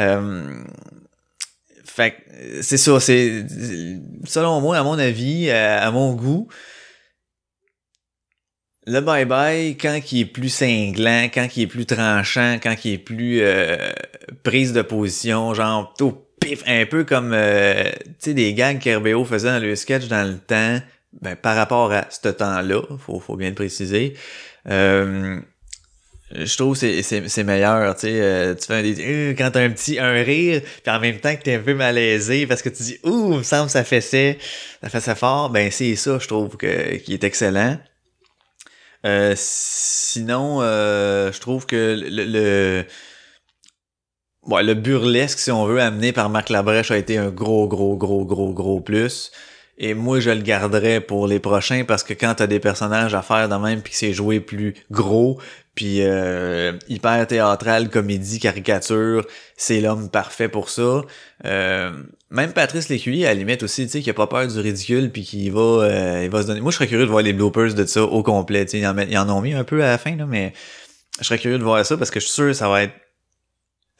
[0.00, 0.62] Euh,
[1.84, 3.44] fait que c'est ça, c'est
[4.24, 6.48] selon moi, à mon avis, à, à mon goût,
[8.86, 12.98] le bye-bye, quand il est plus cinglant, quand il est plus tranchant, quand il est
[12.98, 13.92] plus euh,
[14.42, 19.24] prise de position, genre tout pif, un peu comme euh, tu sais des gags qu'RBO
[19.24, 20.80] faisait dans le sketch dans le temps,
[21.20, 24.14] ben par rapport à ce temps-là, faut, faut bien le préciser.
[24.68, 25.40] Euh,
[26.34, 29.60] je trouve que c'est, c'est, meilleur, tu sais, euh, tu fais un, euh, quand t'as
[29.60, 32.70] un petit un rire, puis en même temps que t'es un peu malaisé parce que
[32.70, 34.38] tu dis ouh, me semble ça fait ça,
[34.82, 37.78] ça fait ça fort, ben c'est ça, je trouve que qui est excellent.
[39.04, 42.84] Euh, sinon, euh, je trouve que le, le
[44.46, 47.96] ouais, le burlesque, si on veut, amené par Marc Labrèche a été un gros, gros,
[47.96, 49.32] gros, gros, gros plus.
[49.78, 53.22] Et moi, je le garderais pour les prochains parce que quand t'as des personnages à
[53.22, 55.38] faire de même puis que c'est joué plus gros,
[55.74, 59.26] puis euh, hyper théâtral, comédie, caricature,
[59.56, 61.02] c'est l'homme parfait pour ça.
[61.46, 61.90] Euh,
[62.30, 65.10] même Patrice Lécuyer, à la limite aussi, tu sais, qui a pas peur du ridicule
[65.10, 66.60] puis qui va, euh, il va se donner.
[66.60, 68.66] Moi, je serais curieux de voir les bloopers de ça au complet.
[68.66, 70.52] Tu sais, ils en, ils en ont mis un peu à la fin là, mais
[71.20, 72.94] je serais curieux de voir ça parce que je suis sûr que ça va être,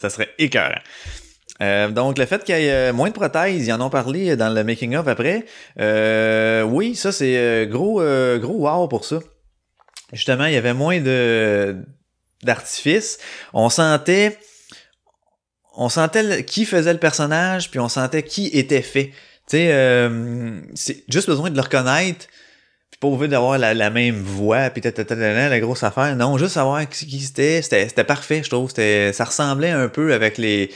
[0.03, 0.81] ça serait écœurant.
[1.61, 4.37] Euh, donc le fait qu'il y ait euh, moins de prothèses, ils en ont parlé
[4.37, 5.47] dans le making of après.
[5.79, 9.21] Euh, oui, ça c'est euh, gros euh, gros wow pour ça.
[10.13, 11.77] Justement, il y avait moins de
[12.43, 13.19] d'artifice.
[13.53, 14.39] On sentait
[15.75, 19.07] on sentait qui faisait le personnage, puis on sentait qui était fait.
[19.49, 22.27] Tu sais, euh, c'est juste besoin de le reconnaître,
[22.93, 26.15] puis pas obligé d'avoir la, la même voix, puis tatatata, la grosse affaire.
[26.15, 28.71] Non, juste savoir qui, qui c'était, c'était, parfait, je trouve.
[28.71, 30.71] Ça ressemblait un peu avec les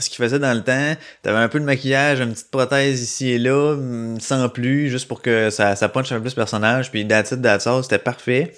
[0.00, 0.94] ce qu'il faisait dans le temps.
[1.22, 5.08] T'avais un peu de maquillage, une petite prothèse ici et là, hum, sans plus, juste
[5.08, 7.82] pour que ça, ça punche un peu plus le personnage, puis that's it, that's all,
[7.82, 8.54] c'était parfait.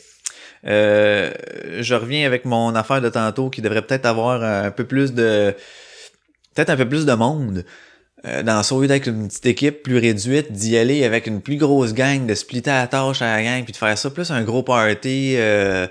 [0.67, 1.33] Euh,
[1.81, 5.55] je reviens avec mon affaire de tantôt qui devrait peut-être avoir un peu plus de
[6.55, 7.65] peut-être un peu plus de monde
[8.27, 11.57] euh, dans au lieu d'être une petite équipe plus réduite d'y aller avec une plus
[11.57, 14.43] grosse gang de splitter la tâche à la gang puis de faire ça plus un
[14.43, 15.87] gros party euh...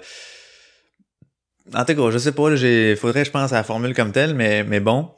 [1.74, 4.36] en tout cas je sais pas j'ai faudrait je pense à la formule comme telle
[4.36, 5.10] mais mais bon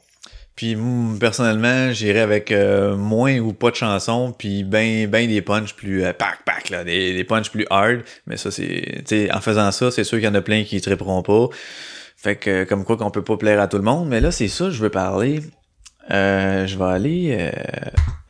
[0.54, 0.76] puis
[1.18, 6.02] personnellement, j'irais avec euh, moins ou pas de chansons, puis ben ben des punchs plus
[6.18, 8.02] pack pack là, des, des punchs plus hard.
[8.26, 11.22] Mais ça c'est, en faisant ça, c'est sûr qu'il y en a plein qui triperont
[11.22, 11.48] pas.
[12.16, 14.08] Fait que comme quoi qu'on peut pas plaire à tout le monde.
[14.08, 15.40] Mais là c'est ça, je veux parler.
[16.10, 17.52] Euh, je vais aller,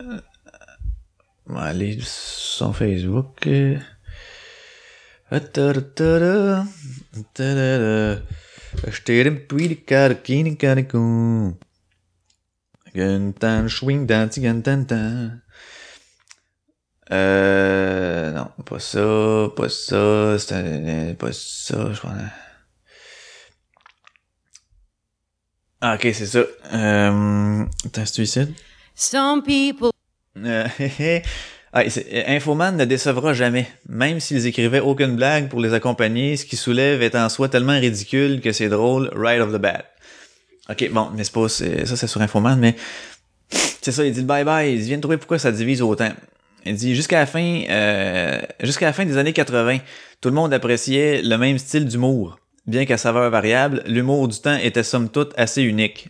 [0.05, 0.18] euh,
[1.57, 3.47] aller sur Facebook.
[17.11, 18.33] euh.
[18.33, 20.37] Non, pas ça, pas ça,
[21.18, 22.12] pas ça, je pense.
[25.85, 26.45] Ah, ok, c'est ça.
[26.74, 28.41] Euh, c'est ici?
[28.95, 29.91] Some people
[30.39, 30.68] Euh,
[31.72, 31.83] ah,
[32.28, 37.03] Infoman ne décevra jamais, même s'ils écrivaient aucune blague pour les accompagner, ce qui soulève
[37.03, 39.85] est en soi tellement ridicule que c'est drôle, right off the bat.
[40.70, 42.76] Ok, bon, mais c'est pas, ça c'est sur Infoman, mais
[43.51, 46.12] c'est ça, il dit bye bye, il vient de trouver pourquoi ça divise autant.
[46.64, 49.78] Il dit jusqu'à la fin, euh, jusqu'à la fin des années 80,
[50.20, 52.39] tout le monde appréciait le même style d'humour.
[52.67, 56.09] Bien qu'à saveur variable, l'humour du temps était somme toute assez unique.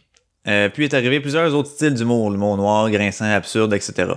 [0.48, 4.12] Euh, puis est arrivé plusieurs autres styles d'humour, l'humour noir, grinçant, absurde, etc.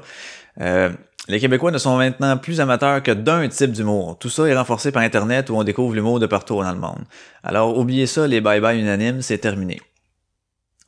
[0.60, 0.90] Euh,
[1.28, 4.18] les Québécois ne sont maintenant plus amateurs que d'un type d'humour.
[4.20, 7.04] Tout ça est renforcé par Internet où on découvre l'humour de partout dans le monde.
[7.44, 9.82] Alors oubliez ça, les bye-bye unanimes, c'est terminé.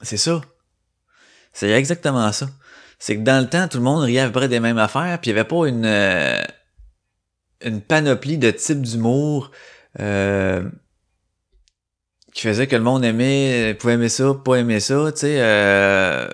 [0.01, 0.41] C'est ça.
[1.53, 2.47] C'est exactement ça.
[2.99, 5.19] C'est que dans le temps, tout le monde riait à peu près des mêmes affaires,
[5.21, 6.41] puis il n'y avait pas une, euh,
[7.61, 9.51] une panoplie de types d'humour
[12.37, 15.37] qui faisait que le monde aimait, pouvait aimer ça, pas aimer ça, tu sais.
[15.41, 16.27] Euh,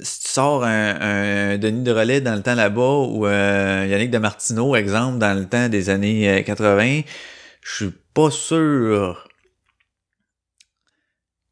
[0.00, 4.18] si tu sors un, Denis de Relais dans le temps là-bas ou euh, Yannick de
[4.18, 7.00] Martineau, exemple, dans le temps des années euh, 80,
[7.60, 9.28] je suis pas sûr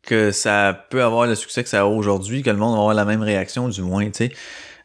[0.03, 2.95] que ça peut avoir le succès que ça a aujourd'hui, que le monde va avoir
[2.95, 4.33] la même réaction, du moins, tu sais.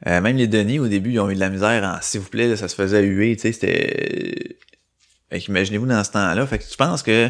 [0.08, 2.30] Euh, même les Denis, au début, ils ont eu de la misère en s'il vous
[2.30, 4.58] plaît, ça se faisait huer, tu sais, c'était.
[5.30, 6.48] Fait imaginez-vous dans ce temps-là.
[6.48, 7.30] Fait que je pense que.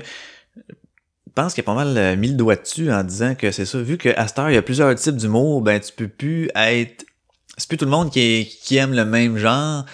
[1.37, 3.51] Je pense qu'il y a pas mal euh, mis le doigt dessus en disant que
[3.51, 3.77] c'est ça.
[3.77, 7.05] Vu que à cette il y a plusieurs types d'humour, ben tu peux plus être.
[7.57, 9.85] C'est plus tout le monde qui, aime le même genre.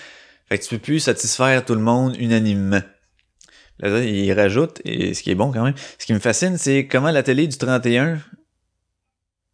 [0.47, 2.81] Fait que tu peux plus satisfaire tout le monde unanimement.
[3.79, 6.87] Là, il rajoute, et ce qui est bon quand même, ce qui me fascine, c'est
[6.87, 8.19] comment la télé du 31,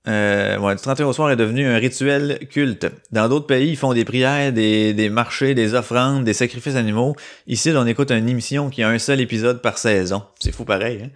[0.07, 2.85] euh, ouais, du 31 au soir est devenu un rituel culte.
[3.11, 7.15] Dans d'autres pays, ils font des prières, des, des marchés, des offrandes, des sacrifices animaux.
[7.47, 10.21] Ici, on écoute une émission qui a un seul épisode par saison.
[10.39, 11.09] C'est fou pareil, hein?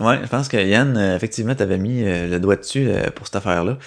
[0.00, 3.26] Ouais, je pense que Yann, euh, effectivement, t'avais mis euh, le doigt dessus euh, pour
[3.26, 3.78] cette affaire-là.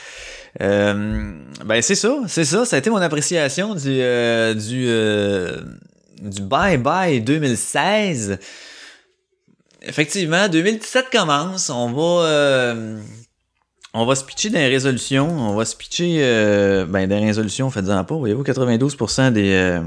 [0.59, 2.65] Ben c'est ça, c'est ça.
[2.65, 3.99] Ça a été mon appréciation du
[4.55, 4.87] du
[6.21, 8.37] du bye bye 2016.
[9.81, 11.71] Effectivement, 2017 commence.
[11.71, 12.75] On va
[13.95, 15.27] on va se pitcher les résolutions.
[15.27, 16.19] On va se pitcher
[16.87, 18.15] ben dans les résolutions, faites-en pas.
[18.15, 19.81] Voyez-vous, 92% des,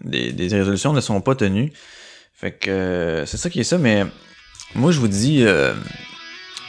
[0.00, 1.72] des des résolutions ne sont pas tenues.
[2.32, 3.78] Fait que c'est ça qui est ça.
[3.78, 4.04] Mais
[4.74, 5.72] moi je vous dis, euh,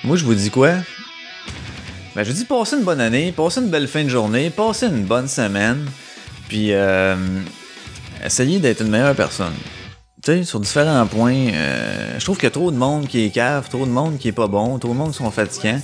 [0.03, 0.71] moi je vous dis quoi?
[2.15, 4.87] Ben, je vous dis, passez une bonne année, passez une belle fin de journée, passez
[4.87, 5.85] une bonne semaine,
[6.47, 7.15] puis euh,
[8.23, 9.53] essayez d'être une meilleure personne.
[10.23, 13.25] Tu sais, sur différents points, euh, je trouve qu'il y a trop de monde qui
[13.25, 15.81] est cave, trop de monde qui est pas bon, trop de monde qui sont fatigants.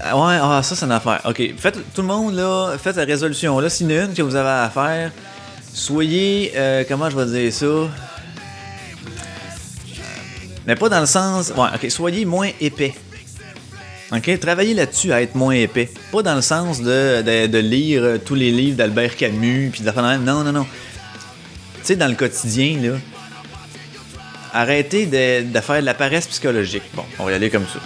[0.00, 1.20] Ah Ouais, ah, ça c'est une affaire.
[1.24, 4.14] Ok, faites tout le monde là, faites la résolution là, s'il y en a une
[4.14, 5.10] que vous avez à faire,
[5.72, 7.66] soyez, euh, comment je vais dire ça,
[10.68, 12.94] mais pas dans le sens, ok, soyez moins épais.
[14.12, 14.38] OK?
[14.38, 15.90] Travaillez là-dessus à être moins épais.
[16.12, 19.90] Pas dans le sens de, de, lire euh, tous les livres d'Albert Camus puis de
[19.90, 20.24] même.
[20.24, 20.66] Non, non, non.
[21.76, 22.98] Tu sais, dans le quotidien, là,
[24.52, 26.82] arrêtez de, de faire de la paresse psychologique.
[26.92, 27.80] Bon, on va y aller comme ça.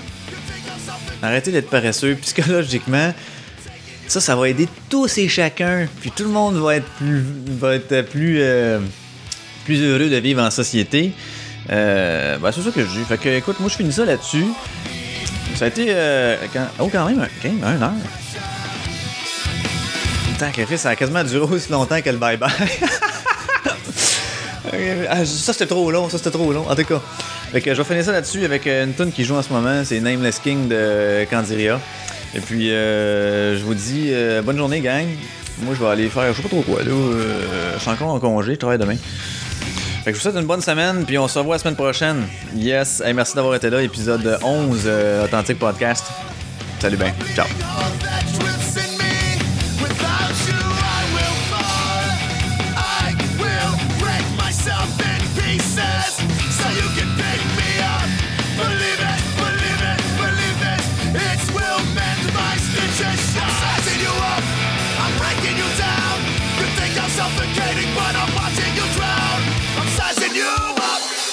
[1.22, 3.14] Arrêtez d'être paresseux psychologiquement.
[4.08, 5.86] Ça, ça va aider tous et chacun.
[6.00, 7.22] Puis tout le monde va être plus,
[7.60, 8.80] va être plus, euh,
[9.66, 11.12] plus heureux de vivre en société.
[11.70, 13.04] Euh, ben, c'est ça que je dis.
[13.04, 14.46] Fait que, écoute, moi, je finis ça là-dessus.
[15.56, 15.86] Ça a été.
[15.88, 16.36] Euh,
[16.78, 17.92] oh, quand même, quand même, un heure.
[20.38, 22.50] Tant ça a quasiment duré aussi longtemps que le bye-bye.
[25.10, 26.66] Ah, ça c'était trop long, ça c'était trop long.
[26.68, 27.00] En tout cas,
[27.52, 29.52] fait que je vais finir ça là-dessus avec euh, une tune qui joue en ce
[29.52, 31.78] moment, c'est Nameless King de Candiria.
[32.34, 35.06] Et puis euh, je vous dis euh, bonne journée gang.
[35.60, 36.90] Moi je vais aller faire je sais pas trop quoi là.
[36.90, 38.96] euh, je suis encore en congé, je travaille demain.
[40.02, 42.26] Fait que je vous souhaite une bonne semaine, puis on se revoit la semaine prochaine.
[42.56, 46.04] Yes, Hey, merci d'avoir été là, épisode 11 euh, Authentique Podcast.
[46.80, 47.46] Salut ben, ciao.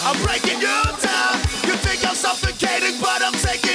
[0.10, 1.36] I'm breaking you down.
[1.70, 3.68] You think I'm suffocating, but I'm taking.